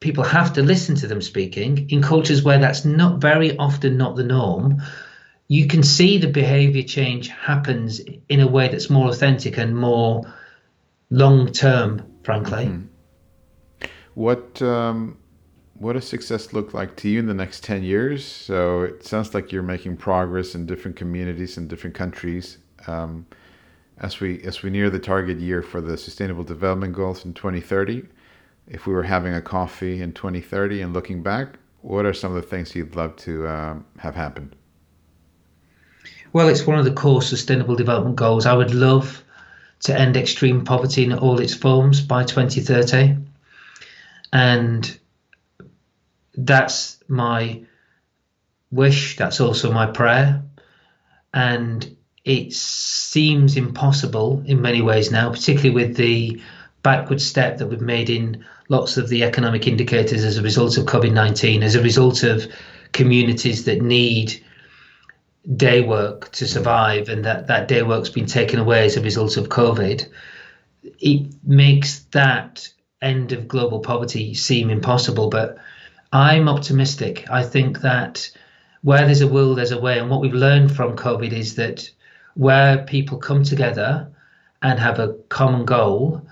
people 0.00 0.24
have 0.24 0.52
to 0.54 0.62
listen 0.62 0.96
to 0.96 1.06
them 1.06 1.22
speaking 1.22 1.90
in 1.90 2.02
cultures 2.02 2.42
where 2.42 2.58
that's 2.58 2.84
not 2.84 3.20
very 3.20 3.56
often 3.56 3.96
not 3.96 4.16
the 4.16 4.24
norm 4.24 4.82
you 5.48 5.66
can 5.66 5.82
see 5.82 6.18
the 6.18 6.28
behavior 6.28 6.82
change 6.82 7.28
happens 7.28 8.00
in 8.28 8.40
a 8.40 8.46
way 8.46 8.68
that's 8.68 8.90
more 8.90 9.08
authentic 9.08 9.58
and 9.58 9.76
more 9.76 10.32
long 11.10 11.52
term 11.52 12.02
frankly 12.22 12.66
mm-hmm. 12.66 12.86
What 14.14 14.60
um, 14.60 15.16
what 15.74 15.94
does 15.94 16.06
success 16.06 16.52
look 16.52 16.74
like 16.74 16.96
to 16.96 17.08
you 17.08 17.18
in 17.18 17.26
the 17.26 17.34
next 17.34 17.64
ten 17.64 17.82
years? 17.82 18.24
So 18.24 18.82
it 18.82 19.04
sounds 19.04 19.34
like 19.34 19.52
you're 19.52 19.62
making 19.62 19.96
progress 19.96 20.54
in 20.54 20.66
different 20.66 20.96
communities 20.96 21.56
in 21.56 21.68
different 21.68 21.96
countries. 21.96 22.58
Um, 22.86 23.26
as 23.98 24.20
we 24.20 24.42
as 24.42 24.62
we 24.62 24.70
near 24.70 24.90
the 24.90 24.98
target 24.98 25.38
year 25.38 25.62
for 25.62 25.80
the 25.80 25.96
Sustainable 25.96 26.44
Development 26.44 26.92
Goals 26.92 27.24
in 27.24 27.34
2030, 27.34 28.04
if 28.68 28.86
we 28.86 28.92
were 28.92 29.02
having 29.02 29.34
a 29.34 29.42
coffee 29.42 30.02
in 30.02 30.12
2030 30.12 30.82
and 30.82 30.92
looking 30.92 31.22
back, 31.22 31.58
what 31.82 32.04
are 32.06 32.12
some 32.12 32.34
of 32.34 32.42
the 32.42 32.48
things 32.48 32.74
you'd 32.74 32.96
love 32.96 33.16
to 33.16 33.46
um, 33.48 33.84
have 33.98 34.14
happen? 34.14 34.54
Well, 36.32 36.48
it's 36.48 36.66
one 36.66 36.78
of 36.78 36.84
the 36.84 36.92
core 36.92 37.22
Sustainable 37.22 37.76
Development 37.76 38.16
Goals. 38.16 38.46
I 38.46 38.54
would 38.54 38.74
love 38.74 39.22
to 39.80 39.98
end 39.98 40.16
extreme 40.16 40.64
poverty 40.64 41.04
in 41.04 41.12
all 41.12 41.40
its 41.40 41.54
forms 41.54 42.00
by 42.00 42.24
2030 42.24 43.16
and 44.32 44.98
that's 46.34 47.02
my 47.08 47.62
wish 48.70 49.16
that's 49.16 49.40
also 49.40 49.72
my 49.72 49.86
prayer. 49.86 50.42
And 51.34 51.96
it 52.24 52.52
seems 52.52 53.56
impossible 53.56 54.42
in 54.46 54.62
many 54.62 54.80
ways 54.80 55.10
now 55.10 55.30
particularly 55.30 55.74
with 55.74 55.96
the 55.96 56.40
backward 56.82 57.20
step 57.20 57.58
that 57.58 57.66
we've 57.66 57.80
made 57.80 58.08
in 58.10 58.44
lots 58.68 58.96
of 58.96 59.08
the 59.08 59.24
economic 59.24 59.66
indicators 59.66 60.22
as 60.22 60.38
a 60.38 60.42
result 60.42 60.78
of 60.78 60.86
covid-19 60.86 61.62
as 61.62 61.74
a 61.74 61.82
result 61.82 62.22
of 62.22 62.46
communities 62.92 63.64
that 63.64 63.82
need 63.82 64.40
day 65.56 65.80
work 65.80 66.30
to 66.32 66.46
survive 66.46 67.08
and 67.08 67.24
that 67.24 67.48
that 67.48 67.68
day 67.68 67.82
work's 67.82 68.10
been 68.10 68.26
taken 68.26 68.60
away 68.60 68.84
as 68.84 68.96
a 68.96 69.02
result 69.02 69.36
of 69.36 69.48
covid. 69.48 70.08
It 70.82 71.32
makes 71.44 72.00
that 72.12 72.68
end 73.00 73.32
of 73.32 73.48
global 73.48 73.80
poverty 73.80 74.34
seem 74.34 74.70
impossible, 74.70 75.28
but 75.28 75.58
I'm 76.12 76.48
optimistic. 76.48 77.26
I 77.30 77.42
think 77.42 77.80
that 77.80 78.30
where 78.82 79.06
there's 79.06 79.22
a 79.22 79.28
will, 79.28 79.54
there's 79.54 79.72
a 79.72 79.80
way. 79.80 79.98
And 79.98 80.10
what 80.10 80.20
we've 80.20 80.34
learned 80.34 80.74
from 80.74 80.96
COVID 80.96 81.32
is 81.32 81.54
that 81.54 81.90
where 82.34 82.78
people 82.84 83.18
come 83.18 83.44
together 83.44 84.08
and 84.60 84.78
have 84.78 84.98
a 84.98 85.14
common 85.28 85.64
goal, 85.64 86.26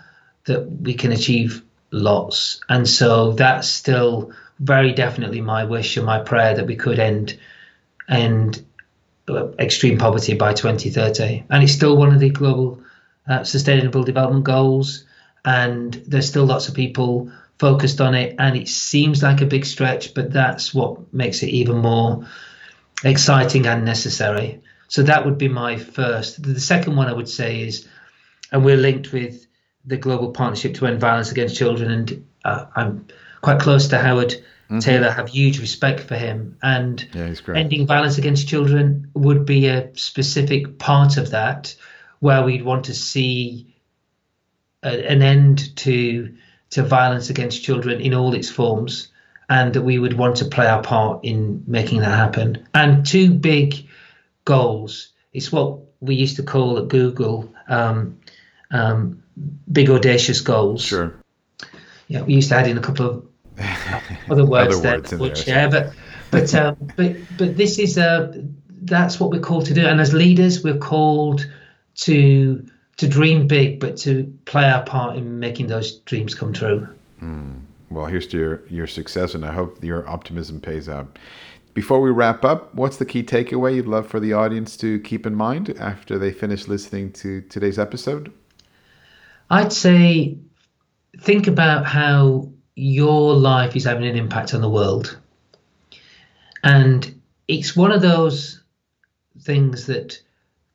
that 0.45 0.71
we 0.71 0.95
can 0.95 1.13
achieve 1.13 1.63
lots. 1.91 2.61
And 2.69 2.89
so 2.89 3.33
that's 3.33 3.69
still 3.69 4.33
very 4.59 4.93
definitely 4.93 5.41
my 5.41 5.65
wish 5.65 5.97
and 5.97 6.07
my 6.07 6.19
prayer 6.19 6.55
that 6.55 6.67
we 6.67 6.77
could 6.77 6.99
end 6.99 7.39
end 8.09 8.65
extreme 9.59 9.97
poverty 9.97 10.35
by 10.35 10.53
2030. 10.53 11.45
And 11.51 11.63
it's 11.63 11.73
still 11.73 11.97
one 11.97 12.13
of 12.13 12.21
the 12.21 12.31
global 12.31 12.83
uh, 13.29 13.45
sustainable 13.45 14.03
development 14.03 14.45
goals 14.45 15.05
and 15.45 15.95
there's 16.07 16.29
still 16.29 16.45
lots 16.45 16.69
of 16.69 16.75
people 16.75 17.31
focused 17.61 18.01
on 18.01 18.15
it 18.15 18.35
and 18.39 18.57
it 18.57 18.69
seems 18.69 19.23
like 19.23 19.43
a 19.43 19.47
big 19.47 19.67
stretch 19.67 20.15
but 20.15 20.33
that's 20.33 20.73
what 20.73 21.13
makes 21.13 21.43
it 21.43 21.51
even 21.51 21.77
more 21.77 22.27
exciting 23.05 23.67
and 23.67 23.85
necessary. 23.85 24.63
So 24.89 25.03
that 25.03 25.25
would 25.25 25.39
be 25.39 25.49
my 25.49 25.77
first. 25.77 26.43
The 26.43 26.59
second 26.59 26.97
one 26.97 27.09
i 27.09 27.13
would 27.13 27.29
say 27.29 27.61
is 27.63 27.87
and 28.51 28.65
we're 28.65 28.79
linked 28.79 29.13
with 29.13 29.47
the 29.85 29.99
global 29.99 30.33
partnership 30.33 30.75
to 30.75 30.87
end 30.87 31.01
violence 31.01 31.31
against 31.31 31.57
children 31.57 31.91
and 31.91 32.27
uh, 32.45 32.67
i'm 32.75 33.07
quite 33.41 33.61
close 33.61 33.89
to 33.89 33.99
howard 33.99 34.31
mm-hmm. 34.71 34.79
taylor. 34.79 35.11
Have 35.11 35.29
huge 35.29 35.61
respect 35.61 36.01
for 36.01 36.17
him. 36.17 36.57
And 36.63 37.07
yeah, 37.13 37.35
ending 37.55 37.87
violence 37.87 38.19
against 38.19 38.49
children 38.49 39.11
would 39.15 39.45
be 39.45 39.67
a 39.67 39.91
specific 39.97 40.79
part 40.79 41.17
of 41.17 41.31
that 41.31 41.75
where 42.21 42.43
we'd 42.43 42.65
want 42.65 42.87
to 42.87 42.95
see 42.95 43.75
a, 44.83 45.11
an 45.11 45.23
end 45.23 45.77
to 45.79 46.37
to 46.71 46.83
violence 46.83 47.31
against 47.31 47.63
children 47.63 48.01
in 48.01 48.15
all 48.15 48.35
its 48.35 48.49
forms, 48.49 49.09
and 49.49 49.75
that 49.75 49.83
we 49.83 49.99
would 49.99 50.15
want 50.15 50.37
to 50.37 50.45
play 50.45 50.67
our 50.67 50.83
part 50.83 51.25
in 51.25 51.65
making 51.67 52.01
that 52.01 52.17
happen. 52.17 52.67
And 52.73 53.05
two 53.05 53.35
big 53.35 53.89
goals. 54.45 55.13
It's 55.33 55.51
what 55.53 55.79
we 56.01 56.15
used 56.15 56.37
to 56.37 56.43
call 56.43 56.79
at 56.79 56.89
Google 56.89 57.53
um, 57.69 58.19
um, 58.71 59.23
big 59.71 59.91
audacious 59.91 60.41
goals. 60.41 60.83
Sure. 60.85 61.15
Yeah, 62.09 62.23
we 62.23 62.35
used 62.35 62.49
to 62.49 62.57
add 62.57 62.67
in 62.67 62.79
a 62.79 62.81
couple 62.81 63.07
of 63.07 63.27
other 64.31 64.45
words 64.45 64.77
Other 64.77 64.83
there 64.83 64.93
words 64.97 65.11
that 65.11 65.21
would 65.21 65.37
there, 65.37 65.45
share, 65.45 65.71
but 65.71 65.93
but 66.31 66.55
um, 66.61 66.77
but 66.97 67.17
but 67.37 67.57
this 67.57 67.79
is 67.79 67.99
uh, 67.99 68.33
that's 68.83 69.21
what 69.21 69.31
we're 69.31 69.41
called 69.41 69.67
to 69.67 69.75
do, 69.75 69.87
and 69.87 70.01
as 70.01 70.15
leaders, 70.15 70.65
we're 70.65 70.79
called 70.79 71.49
to 71.97 72.67
to 73.01 73.09
dream 73.09 73.47
big, 73.47 73.81
but 73.81 73.97
to 73.97 74.31
play 74.45 74.71
our 74.71 74.83
part 74.83 75.17
in 75.17 75.39
making 75.39 75.69
those 75.69 76.01
dreams 76.01 76.35
come 76.35 76.53
true. 76.53 76.87
Hmm. 77.19 77.53
Well, 77.91 78.05
here's 78.05 78.27
to 78.29 78.39
your, 78.39 78.63
your 78.69 78.87
success, 78.87 79.35
and 79.35 79.43
I 79.45 79.53
hope 79.53 79.83
your 79.83 80.07
optimism 80.07 80.61
pays 80.61 80.87
out. 80.87 81.19
Before 81.73 82.03
we 82.03 82.11
wrap 82.11 82.45
up, 82.45 82.75
what's 82.75 82.99
the 82.99 83.07
key 83.07 83.23
takeaway 83.23 83.75
you'd 83.75 83.87
love 83.87 84.07
for 84.07 84.21
the 84.21 84.35
audience 84.35 84.77
to 84.79 85.01
keep 85.01 85.25
in 85.25 85.35
mind 85.35 85.71
after 85.81 86.19
they 86.19 86.31
finish 86.31 86.69
listening 86.69 87.11
to 87.13 87.41
today's 87.43 87.79
episode? 87.79 88.31
I'd 89.49 89.73
say 89.73 90.37
think 91.21 91.47
about 91.47 91.87
how 91.87 92.51
your 92.75 93.33
life 93.33 93.77
is 93.77 93.85
having 93.85 94.07
an 94.07 94.17
impact 94.17 94.53
on 94.53 94.61
the 94.61 94.69
world. 94.69 95.19
And 96.63 97.19
it's 97.49 97.75
one 97.75 97.93
of 97.93 98.03
those 98.03 98.63
things 99.41 99.87
that 99.87 100.21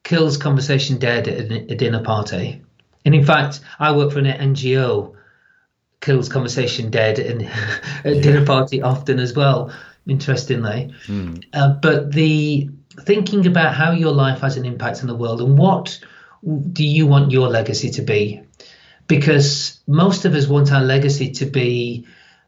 kills 0.05 0.37
conversation 0.37 0.97
dead 0.99 1.27
at 1.27 1.51
a 1.51 1.75
dinner 1.75 2.01
party. 2.01 2.61
And 3.03 3.13
in 3.13 3.25
fact, 3.25 3.59
I 3.79 3.91
work 3.91 4.13
for 4.13 4.19
an 4.19 4.25
NGO, 4.25 5.15
kills 5.99 6.29
conversation 6.29 6.91
dead 6.91 7.19
at 7.19 8.05
a 8.05 8.21
dinner 8.21 8.45
party 8.45 8.81
often 8.81 9.19
as 9.19 9.33
well, 9.33 9.73
interestingly. 10.07 10.93
Uh, 11.51 11.73
but 11.73 12.13
the 12.13 12.69
thinking 13.01 13.47
about 13.47 13.73
how 13.73 13.91
your 13.91 14.13
life 14.13 14.39
has 14.39 14.55
an 14.55 14.65
impact 14.65 15.01
on 15.01 15.07
the 15.07 15.15
world 15.15 15.41
and 15.41 15.57
what 15.57 15.99
do 16.71 16.85
you 16.85 17.07
want 17.07 17.31
your 17.31 17.49
legacy 17.49 17.89
to 17.89 18.03
be? 18.03 18.41
Because 19.07 19.81
most 19.87 20.25
of 20.25 20.35
us 20.35 20.47
want 20.47 20.71
our 20.71 20.83
legacy 20.83 21.31
to 21.31 21.45
be 21.47 22.05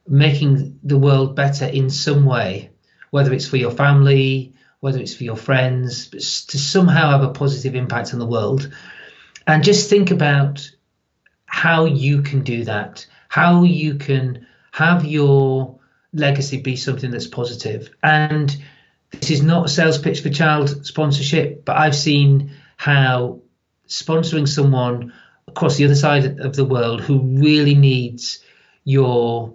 making 0.07 0.79
the 0.83 0.97
world 0.97 1.35
better 1.35 1.65
in 1.65 1.89
some 1.89 2.23
way, 2.23 2.69
whether 3.09 3.33
it's 3.33 3.47
for 3.47 3.57
your 3.57 3.71
family, 3.71 4.53
whether 4.79 4.99
it's 4.99 5.15
for 5.15 5.23
your 5.23 5.35
friends, 5.35 6.09
to 6.09 6.57
somehow 6.57 7.11
have 7.11 7.23
a 7.23 7.33
positive 7.33 7.75
impact 7.75 8.13
on 8.13 8.19
the 8.19 8.25
world. 8.25 8.71
And 9.45 9.63
just 9.63 9.89
think 9.89 10.11
about 10.11 10.69
how 11.45 11.85
you 11.85 12.21
can 12.21 12.41
do 12.43 12.65
that, 12.65 13.07
how 13.29 13.63
you 13.63 13.95
can 13.95 14.45
have 14.71 15.05
your 15.05 15.79
legacy 16.13 16.61
be 16.61 16.75
something 16.75 17.11
that's 17.11 17.27
positive. 17.27 17.89
And 18.03 18.55
this 19.11 19.31
is 19.31 19.41
not 19.41 19.65
a 19.65 19.69
sales 19.69 19.97
pitch 19.97 20.21
for 20.21 20.29
child 20.29 20.85
sponsorship, 20.85 21.65
but 21.65 21.77
I've 21.77 21.95
seen 21.95 22.51
how 22.75 23.41
sponsoring 23.87 24.47
someone 24.47 25.13
across 25.47 25.77
the 25.77 25.85
other 25.85 25.95
side 25.95 26.39
of 26.39 26.55
the 26.55 26.65
world 26.65 27.01
who 27.01 27.21
really 27.39 27.73
needs 27.73 28.39
your 28.83 29.53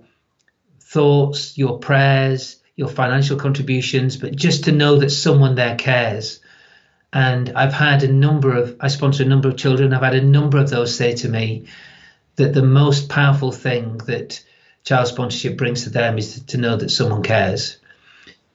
thoughts, 0.80 1.56
your 1.56 1.78
prayers, 1.78 2.61
your 2.76 2.88
financial 2.88 3.36
contributions, 3.36 4.16
but 4.16 4.34
just 4.34 4.64
to 4.64 4.72
know 4.72 4.98
that 4.98 5.10
someone 5.10 5.54
there 5.54 5.76
cares. 5.76 6.40
And 7.12 7.52
I've 7.54 7.74
had 7.74 8.02
a 8.02 8.12
number 8.12 8.56
of, 8.56 8.76
I 8.80 8.88
sponsor 8.88 9.22
a 9.24 9.26
number 9.26 9.48
of 9.48 9.56
children, 9.56 9.92
I've 9.92 10.02
had 10.02 10.14
a 10.14 10.22
number 10.22 10.58
of 10.58 10.70
those 10.70 10.96
say 10.96 11.14
to 11.16 11.28
me 11.28 11.66
that 12.36 12.54
the 12.54 12.62
most 12.62 13.10
powerful 13.10 13.52
thing 13.52 13.98
that 14.06 14.42
child 14.84 15.06
sponsorship 15.08 15.58
brings 15.58 15.84
to 15.84 15.90
them 15.90 16.16
is 16.16 16.42
to 16.44 16.56
know 16.56 16.76
that 16.76 16.90
someone 16.90 17.22
cares. 17.22 17.76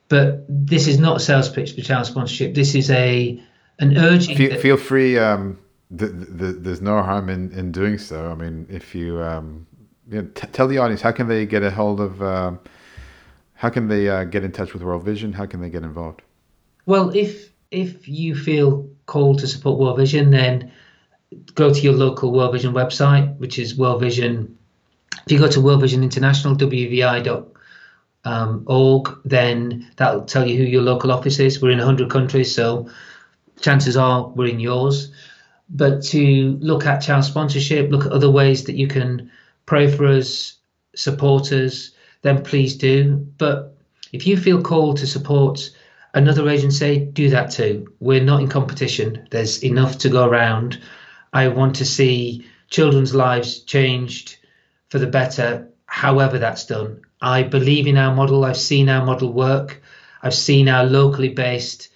But 0.09 0.45
this 0.49 0.87
is 0.87 0.97
not 0.99 1.17
a 1.17 1.19
sales 1.19 1.49
pitch 1.49 1.73
for 1.73 1.81
child 1.81 2.07
sponsorship. 2.07 2.55
This 2.55 2.73
is 2.73 2.89
a 2.89 3.41
an 3.79 3.97
urging. 3.97 4.35
Feel, 4.35 4.49
that- 4.49 4.59
feel 4.61 4.77
free. 4.77 5.19
Um, 5.19 5.59
th- 5.95 6.11
th- 6.11 6.55
there's 6.59 6.81
no 6.81 7.03
harm 7.03 7.29
in, 7.29 7.51
in 7.51 7.71
doing 7.71 7.99
so. 7.99 8.31
I 8.31 8.33
mean, 8.35 8.65
if 8.69 8.95
you, 8.95 9.21
um, 9.21 9.67
you 10.09 10.21
know, 10.23 10.27
t- 10.33 10.47
tell 10.47 10.67
the 10.67 10.79
audience 10.79 11.01
how 11.01 11.11
can 11.11 11.27
they 11.27 11.45
get 11.45 11.61
a 11.61 11.69
hold 11.69 11.99
of, 11.99 12.21
um 12.23 12.59
how 13.57 13.69
can 13.69 13.87
they 13.87 14.07
uh, 14.07 14.23
get 14.23 14.43
in 14.43 14.51
touch 14.51 14.73
with 14.73 14.83
World 14.83 15.03
Vision? 15.03 15.33
How 15.33 15.47
can 15.47 15.61
they 15.61 15.69
get 15.69 15.81
involved? 15.83 16.21
Well, 16.85 17.09
if 17.09 17.49
if 17.71 18.07
you 18.07 18.35
feel 18.35 18.87
called 19.07 19.39
to 19.39 19.47
support 19.47 19.79
World 19.79 19.97
Vision, 19.97 20.29
then 20.29 20.71
go 21.55 21.73
to 21.73 21.79
your 21.79 21.93
local 21.93 22.31
World 22.31 22.53
Vision 22.53 22.73
website, 22.73 23.35
which 23.37 23.57
is 23.57 23.75
World 23.75 23.99
Vision. 23.99 24.57
If 25.25 25.31
you 25.31 25.39
go 25.39 25.49
to 25.49 25.59
World 25.59 25.81
Vision 25.81 26.03
International, 26.03 26.55
wvi.org, 26.55 27.49
org, 28.69 29.19
then 29.25 29.87
that'll 29.97 30.25
tell 30.25 30.47
you 30.47 30.55
who 30.55 30.63
your 30.63 30.83
local 30.83 31.11
office 31.11 31.39
is. 31.39 31.59
We're 31.59 31.71
in 31.71 31.79
100 31.79 32.11
countries, 32.11 32.53
so 32.53 32.89
chances 33.59 33.97
are 33.97 34.27
we're 34.27 34.49
in 34.49 34.59
yours. 34.59 35.11
But 35.67 36.03
to 36.05 36.57
look 36.61 36.85
at 36.85 36.99
child 36.99 37.25
sponsorship, 37.25 37.89
look 37.89 38.05
at 38.05 38.11
other 38.11 38.29
ways 38.29 38.65
that 38.65 38.75
you 38.75 38.87
can 38.87 39.31
pray 39.65 39.91
for 39.91 40.05
us, 40.05 40.57
support 40.95 41.51
us, 41.51 41.91
then 42.21 42.43
please 42.43 42.77
do. 42.77 43.27
But 43.37 43.75
if 44.11 44.27
you 44.27 44.37
feel 44.37 44.61
called 44.61 44.97
to 44.97 45.07
support 45.07 45.69
another 46.13 46.49
agency, 46.49 46.99
do 46.99 47.29
that 47.29 47.51
too. 47.51 47.93
We're 47.99 48.23
not 48.23 48.41
in 48.41 48.49
competition. 48.49 49.27
There's 49.31 49.63
enough 49.63 49.99
to 49.99 50.09
go 50.09 50.27
around. 50.27 50.81
I 51.33 51.47
want 51.49 51.75
to 51.77 51.85
see 51.85 52.45
children's 52.69 53.13
lives 53.13 53.61
changed 53.63 54.37
for 54.89 54.99
the 54.99 55.07
better, 55.07 55.69
however 55.85 56.39
that's 56.39 56.65
done. 56.65 57.01
I 57.21 57.43
believe 57.43 57.87
in 57.87 57.97
our 57.97 58.13
model. 58.13 58.45
I've 58.45 58.57
seen 58.57 58.89
our 58.89 59.05
model 59.05 59.31
work. 59.33 59.81
I've 60.21 60.33
seen 60.33 60.69
our 60.69 60.85
locally 60.85 61.29
based, 61.29 61.89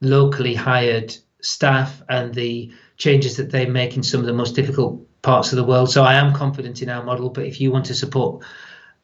locally 0.00 0.54
hired 0.54 1.16
staff 1.40 2.02
and 2.08 2.34
the 2.34 2.72
changes 2.96 3.36
that 3.36 3.50
they 3.50 3.66
make 3.66 3.96
in 3.96 4.02
some 4.02 4.20
of 4.20 4.26
the 4.26 4.32
most 4.32 4.54
difficult 4.54 5.06
parts 5.22 5.52
of 5.52 5.56
the 5.56 5.64
world. 5.64 5.90
So 5.90 6.04
I 6.04 6.14
am 6.14 6.34
confident 6.34 6.82
in 6.82 6.88
our 6.88 7.02
model. 7.02 7.30
But 7.30 7.46
if 7.46 7.60
you 7.60 7.70
want 7.70 7.86
to 7.86 7.94
support 7.94 8.44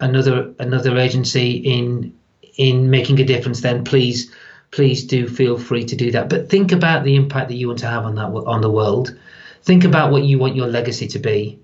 another 0.01 0.55
another 0.59 0.97
agency 0.99 1.53
in 1.53 2.15
in 2.57 2.91
making 2.91 3.21
a 3.21 3.25
difference, 3.25 3.61
then 3.61 3.85
please 3.85 4.35
please 4.71 5.05
do 5.05 5.29
feel 5.29 5.59
free 5.59 5.85
to 5.85 5.97
do 5.97 6.11
that. 6.13 6.29
But 6.29 6.49
think 6.49 6.73
about 6.73 7.05
the 7.05 7.17
impact 7.17 7.49
that 7.49 7.57
you 7.57 7.69
want 7.69 7.81
to 7.81 7.89
have 7.89 8.05
on 8.05 8.15
that 8.17 8.29
on 8.29 8.61
the 8.61 8.71
world. 8.71 9.17
Think 9.63 9.85
about 9.85 10.11
what 10.11 10.25
you 10.25 10.39
want 10.39 10.57
your 10.57 10.69
legacy 10.69 11.07
to 11.09 11.19
be. 11.19 11.61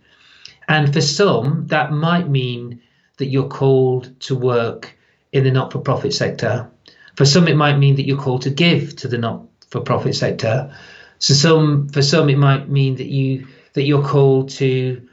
And 0.68 0.92
for 0.92 1.00
some, 1.00 1.66
that 1.68 1.92
might 1.92 2.28
mean 2.28 2.82
that 3.18 3.26
you're 3.26 3.48
called 3.48 4.18
to 4.20 4.34
work 4.34 4.96
in 5.32 5.44
the 5.44 5.50
not 5.50 5.72
for 5.72 5.78
profit 5.78 6.12
sector. 6.12 6.70
For 7.14 7.24
some, 7.24 7.48
it 7.48 7.56
might 7.56 7.78
mean 7.78 7.96
that 7.96 8.06
you're 8.06 8.18
called 8.18 8.42
to 8.42 8.50
give 8.50 8.96
to 8.96 9.08
the 9.08 9.16
not 9.18 9.42
for 9.70 9.80
profit 9.80 10.14
sector. 10.14 10.74
So 11.18 11.34
some 11.34 11.88
for 11.88 12.02
some 12.02 12.28
it 12.28 12.38
might 12.38 12.68
mean 12.68 12.96
that 12.96 13.06
you 13.06 13.46
that 13.72 13.84
you're 13.84 14.06
called 14.06 14.50
to 14.50 15.08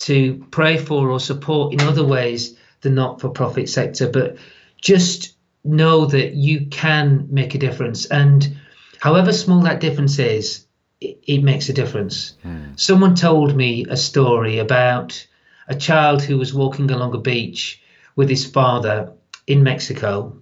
to 0.00 0.46
pray 0.50 0.76
for 0.78 1.10
or 1.10 1.20
support 1.20 1.72
in 1.72 1.80
other 1.80 2.04
ways 2.04 2.56
the 2.80 2.90
not 2.90 3.20
for 3.20 3.28
profit 3.28 3.68
sector. 3.68 4.08
But 4.08 4.36
just 4.80 5.34
know 5.64 6.06
that 6.06 6.34
you 6.34 6.66
can 6.66 7.28
make 7.30 7.54
a 7.54 7.58
difference. 7.58 8.06
And 8.06 8.56
however 8.98 9.32
small 9.32 9.62
that 9.62 9.80
difference 9.80 10.18
is, 10.18 10.66
it, 11.00 11.18
it 11.26 11.42
makes 11.42 11.68
a 11.68 11.72
difference. 11.72 12.34
Hmm. 12.42 12.74
Someone 12.76 13.14
told 13.14 13.56
me 13.56 13.86
a 13.88 13.96
story 13.96 14.58
about 14.58 15.26
a 15.66 15.74
child 15.74 16.22
who 16.22 16.38
was 16.38 16.54
walking 16.54 16.90
along 16.90 17.14
a 17.14 17.18
beach 17.18 17.82
with 18.16 18.30
his 18.30 18.46
father 18.46 19.12
in 19.46 19.62
Mexico. 19.62 20.36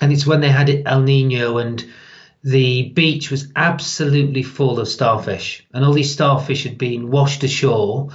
And 0.00 0.12
it's 0.12 0.26
when 0.26 0.40
they 0.40 0.50
had 0.50 0.82
El 0.86 1.02
Nino 1.02 1.58
and 1.58 1.84
the 2.44 2.90
beach 2.90 3.30
was 3.30 3.52
absolutely 3.56 4.44
full 4.44 4.78
of 4.78 4.88
starfish. 4.88 5.66
And 5.74 5.84
all 5.84 5.92
these 5.92 6.12
starfish 6.12 6.62
had 6.62 6.78
been 6.78 7.10
washed 7.10 7.42
ashore 7.42 8.10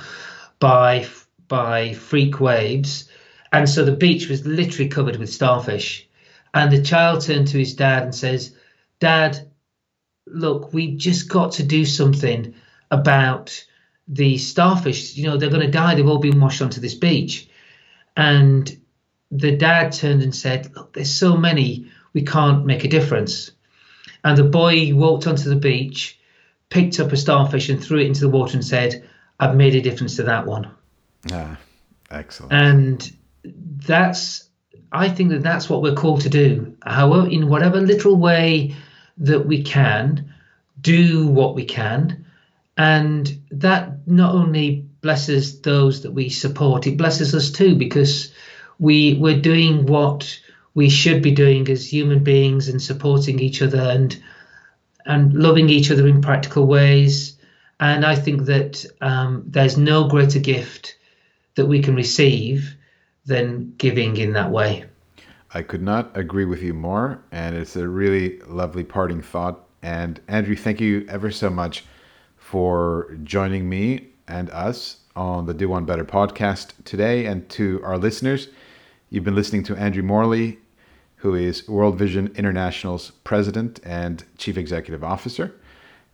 by 0.63 1.05
by 1.49 1.93
freak 1.93 2.39
waves. 2.39 3.09
And 3.51 3.69
so 3.69 3.83
the 3.83 3.97
beach 4.05 4.29
was 4.29 4.45
literally 4.45 4.87
covered 4.87 5.17
with 5.17 5.29
starfish. 5.29 6.07
And 6.53 6.71
the 6.71 6.81
child 6.81 7.19
turned 7.19 7.49
to 7.49 7.59
his 7.59 7.73
dad 7.73 8.03
and 8.03 8.15
says, 8.15 8.55
Dad, 8.99 9.51
look, 10.25 10.71
we 10.71 10.95
just 10.95 11.27
got 11.27 11.51
to 11.53 11.63
do 11.63 11.83
something 11.83 12.55
about 12.91 13.65
the 14.07 14.37
starfish. 14.37 15.17
You 15.17 15.25
know, 15.25 15.35
they're 15.35 15.49
going 15.49 15.65
to 15.65 15.79
die. 15.79 15.95
They've 15.95 16.07
all 16.07 16.19
been 16.19 16.39
washed 16.39 16.61
onto 16.61 16.79
this 16.79 16.95
beach. 16.95 17.49
And 18.15 18.73
the 19.31 19.57
dad 19.57 19.91
turned 19.91 20.23
and 20.23 20.33
said, 20.33 20.73
Look, 20.73 20.93
there's 20.93 21.11
so 21.11 21.35
many, 21.35 21.87
we 22.13 22.21
can't 22.21 22.65
make 22.65 22.85
a 22.85 22.95
difference. 22.97 23.51
And 24.23 24.37
the 24.37 24.45
boy 24.45 24.95
walked 24.95 25.27
onto 25.27 25.49
the 25.49 25.57
beach, 25.57 26.17
picked 26.69 27.01
up 27.01 27.11
a 27.11 27.17
starfish 27.17 27.67
and 27.67 27.83
threw 27.83 27.99
it 27.99 28.07
into 28.07 28.21
the 28.21 28.29
water 28.37 28.53
and 28.53 28.65
said, 28.65 29.03
I've 29.39 29.55
made 29.55 29.75
a 29.75 29.81
difference 29.81 30.15
to 30.17 30.23
that 30.23 30.45
one. 30.45 30.71
Ah, 31.31 31.57
excellent. 32.11 32.53
And 32.53 33.17
that's, 33.85 34.49
I 34.91 35.09
think 35.09 35.29
that 35.31 35.43
that's 35.43 35.69
what 35.69 35.81
we're 35.81 35.95
called 35.95 36.21
to 36.21 36.29
do. 36.29 36.75
However, 36.83 37.29
in 37.29 37.49
whatever 37.49 37.81
little 37.81 38.15
way 38.15 38.75
that 39.17 39.45
we 39.45 39.63
can, 39.63 40.33
do 40.81 41.27
what 41.27 41.55
we 41.55 41.65
can. 41.65 42.25
And 42.77 43.41
that 43.51 44.07
not 44.07 44.33
only 44.35 44.85
blesses 45.01 45.61
those 45.61 46.01
that 46.03 46.11
we 46.11 46.29
support, 46.29 46.87
it 46.87 46.97
blesses 46.97 47.35
us 47.35 47.51
too, 47.51 47.75
because 47.75 48.33
we 48.79 49.15
we're 49.15 49.39
doing 49.39 49.85
what 49.85 50.39
we 50.73 50.89
should 50.89 51.21
be 51.21 51.31
doing 51.31 51.69
as 51.69 51.91
human 51.91 52.23
beings 52.23 52.67
and 52.67 52.81
supporting 52.81 53.39
each 53.39 53.61
other 53.61 53.79
and 53.79 54.21
and 55.05 55.33
loving 55.33 55.69
each 55.69 55.91
other 55.91 56.07
in 56.07 56.21
practical 56.21 56.65
ways. 56.65 57.32
And 57.83 58.05
I 58.05 58.15
think 58.15 58.45
that 58.45 58.85
um, 59.01 59.43
there's 59.45 59.77
no 59.77 60.07
greater 60.07 60.39
gift 60.39 60.95
that 61.55 61.65
we 61.65 61.81
can 61.81 61.95
receive 61.95 62.77
than 63.25 63.73
giving 63.77 64.15
in 64.15 64.33
that 64.33 64.51
way. 64.51 64.85
I 65.53 65.63
could 65.63 65.81
not 65.81 66.15
agree 66.17 66.45
with 66.45 66.63
you 66.63 66.73
more, 66.73 67.21
and 67.31 67.55
it's 67.55 67.75
a 67.75 67.87
really 67.87 68.39
lovely 68.47 68.85
parting 68.85 69.21
thought. 69.21 69.65
And 69.81 70.19
Andrew, 70.29 70.55
thank 70.55 70.79
you 70.79 71.05
ever 71.09 71.29
so 71.29 71.49
much 71.49 71.83
for 72.37 73.17
joining 73.23 73.67
me 73.67 74.07
and 74.29 74.49
us 74.51 75.01
on 75.15 75.45
the 75.45 75.53
Do 75.53 75.67
One 75.67 75.83
Better 75.83 76.05
podcast 76.05 76.71
today. 76.85 77.25
And 77.25 77.47
to 77.49 77.81
our 77.83 77.97
listeners, 77.97 78.47
you've 79.09 79.25
been 79.25 79.35
listening 79.35 79.63
to 79.65 79.75
Andrew 79.75 80.03
Morley, 80.03 80.59
who 81.17 81.35
is 81.35 81.67
World 81.67 81.97
Vision 81.97 82.31
International's 82.35 83.11
president 83.25 83.81
and 83.83 84.23
chief 84.37 84.57
executive 84.57 85.03
officer. 85.03 85.53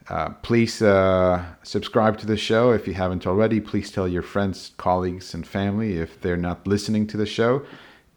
Uh, 0.09 0.29
please 0.41 0.81
uh, 0.81 1.45
subscribe 1.61 2.17
to 2.17 2.25
the 2.25 2.35
show 2.35 2.71
if 2.71 2.87
you 2.87 2.93
haven't 2.93 3.27
already. 3.27 3.59
Please 3.59 3.91
tell 3.91 4.07
your 4.07 4.23
friends, 4.23 4.71
colleagues, 4.77 5.35
and 5.35 5.45
family 5.45 5.97
if 5.97 6.19
they're 6.21 6.35
not 6.35 6.65
listening 6.65 7.05
to 7.05 7.15
the 7.15 7.27
show. 7.27 7.63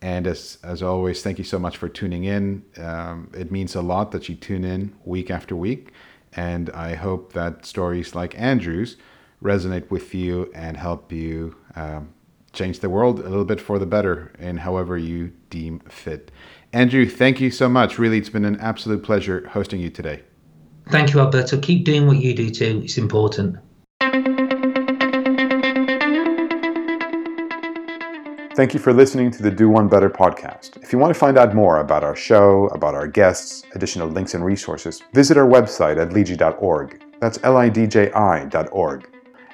And 0.00 0.26
as, 0.26 0.58
as 0.64 0.82
always, 0.82 1.22
thank 1.22 1.38
you 1.38 1.44
so 1.44 1.58
much 1.58 1.76
for 1.76 1.88
tuning 1.88 2.24
in. 2.24 2.64
Um, 2.78 3.30
it 3.34 3.52
means 3.52 3.74
a 3.74 3.82
lot 3.82 4.10
that 4.12 4.28
you 4.28 4.34
tune 4.34 4.64
in 4.64 4.94
week 5.04 5.30
after 5.30 5.54
week. 5.54 5.92
And 6.32 6.70
I 6.70 6.94
hope 6.94 7.34
that 7.34 7.66
stories 7.66 8.14
like 8.14 8.38
Andrew's 8.40 8.96
resonate 9.42 9.90
with 9.90 10.14
you 10.14 10.50
and 10.54 10.78
help 10.78 11.12
you 11.12 11.56
um, 11.76 12.14
change 12.54 12.80
the 12.80 12.88
world 12.88 13.20
a 13.20 13.28
little 13.28 13.44
bit 13.44 13.60
for 13.60 13.78
the 13.78 13.86
better 13.86 14.32
in 14.38 14.56
however 14.56 14.96
you 14.96 15.32
deem 15.50 15.80
fit. 15.80 16.30
Andrew, 16.72 17.06
thank 17.06 17.38
you 17.38 17.50
so 17.50 17.68
much. 17.68 17.98
Really, 17.98 18.16
it's 18.16 18.30
been 18.30 18.46
an 18.46 18.58
absolute 18.60 19.02
pleasure 19.02 19.46
hosting 19.48 19.78
you 19.78 19.90
today. 19.90 20.22
Thank 20.90 21.14
you, 21.14 21.20
Alberto. 21.20 21.58
Keep 21.58 21.84
doing 21.84 22.06
what 22.06 22.18
you 22.18 22.34
do 22.34 22.50
too. 22.50 22.82
It's 22.84 22.98
important. 22.98 23.56
Thank 28.54 28.74
you 28.74 28.80
for 28.80 28.92
listening 28.92 29.30
to 29.30 29.42
the 29.42 29.50
Do 29.50 29.70
One 29.70 29.88
Better 29.88 30.10
podcast. 30.10 30.82
If 30.82 30.92
you 30.92 30.98
want 30.98 31.14
to 31.14 31.18
find 31.18 31.38
out 31.38 31.54
more 31.54 31.78
about 31.78 32.04
our 32.04 32.14
show, 32.14 32.66
about 32.68 32.94
our 32.94 33.08
guests, 33.08 33.64
additional 33.74 34.08
links 34.08 34.34
and 34.34 34.44
resources, 34.44 35.02
visit 35.14 35.38
our 35.38 35.46
website 35.46 35.98
at 35.98 36.10
lidji.org. 36.10 37.02
That's 37.18 37.38
L 37.44 37.56
I 37.56 37.70
D 37.70 37.86
J 37.86 38.12
I.org. 38.12 39.08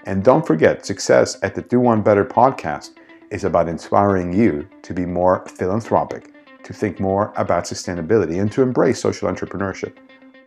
And 0.07 0.25
don't 0.25 0.45
forget, 0.45 0.85
success 0.85 1.39
at 1.43 1.55
the 1.55 1.63
Do 1.63 1.79
One 1.79 2.03
Better 2.03 2.25
podcast 2.25 2.95
is 3.31 3.45
about 3.45 3.69
inspiring 3.69 4.33
you 4.33 4.69
to 4.83 4.93
be 4.93 5.07
more 5.07 5.47
philanthropic 5.47 6.35
to 6.65 6.73
think 6.73 6.99
more 6.99 7.33
about 7.37 7.65
sustainability 7.65 8.41
and 8.41 8.51
to 8.53 8.63
embrace 8.63 9.01
social 9.01 9.29
entrepreneurship. 9.29 9.95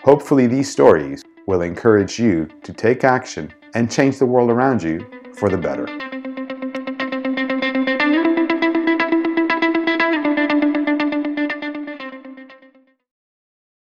Hopefully, 0.04 0.48
these 0.48 0.72
stories 0.72 1.24
will 1.46 1.62
encourage 1.62 2.18
you 2.18 2.48
to 2.64 2.74
take 2.74 3.04
action 3.04 3.54
and 3.76 3.92
change 3.92 4.18
the 4.18 4.26
world 4.26 4.50
around 4.50 4.82
you 4.82 5.06
for 5.36 5.48
the 5.48 5.58
better. 5.58 5.86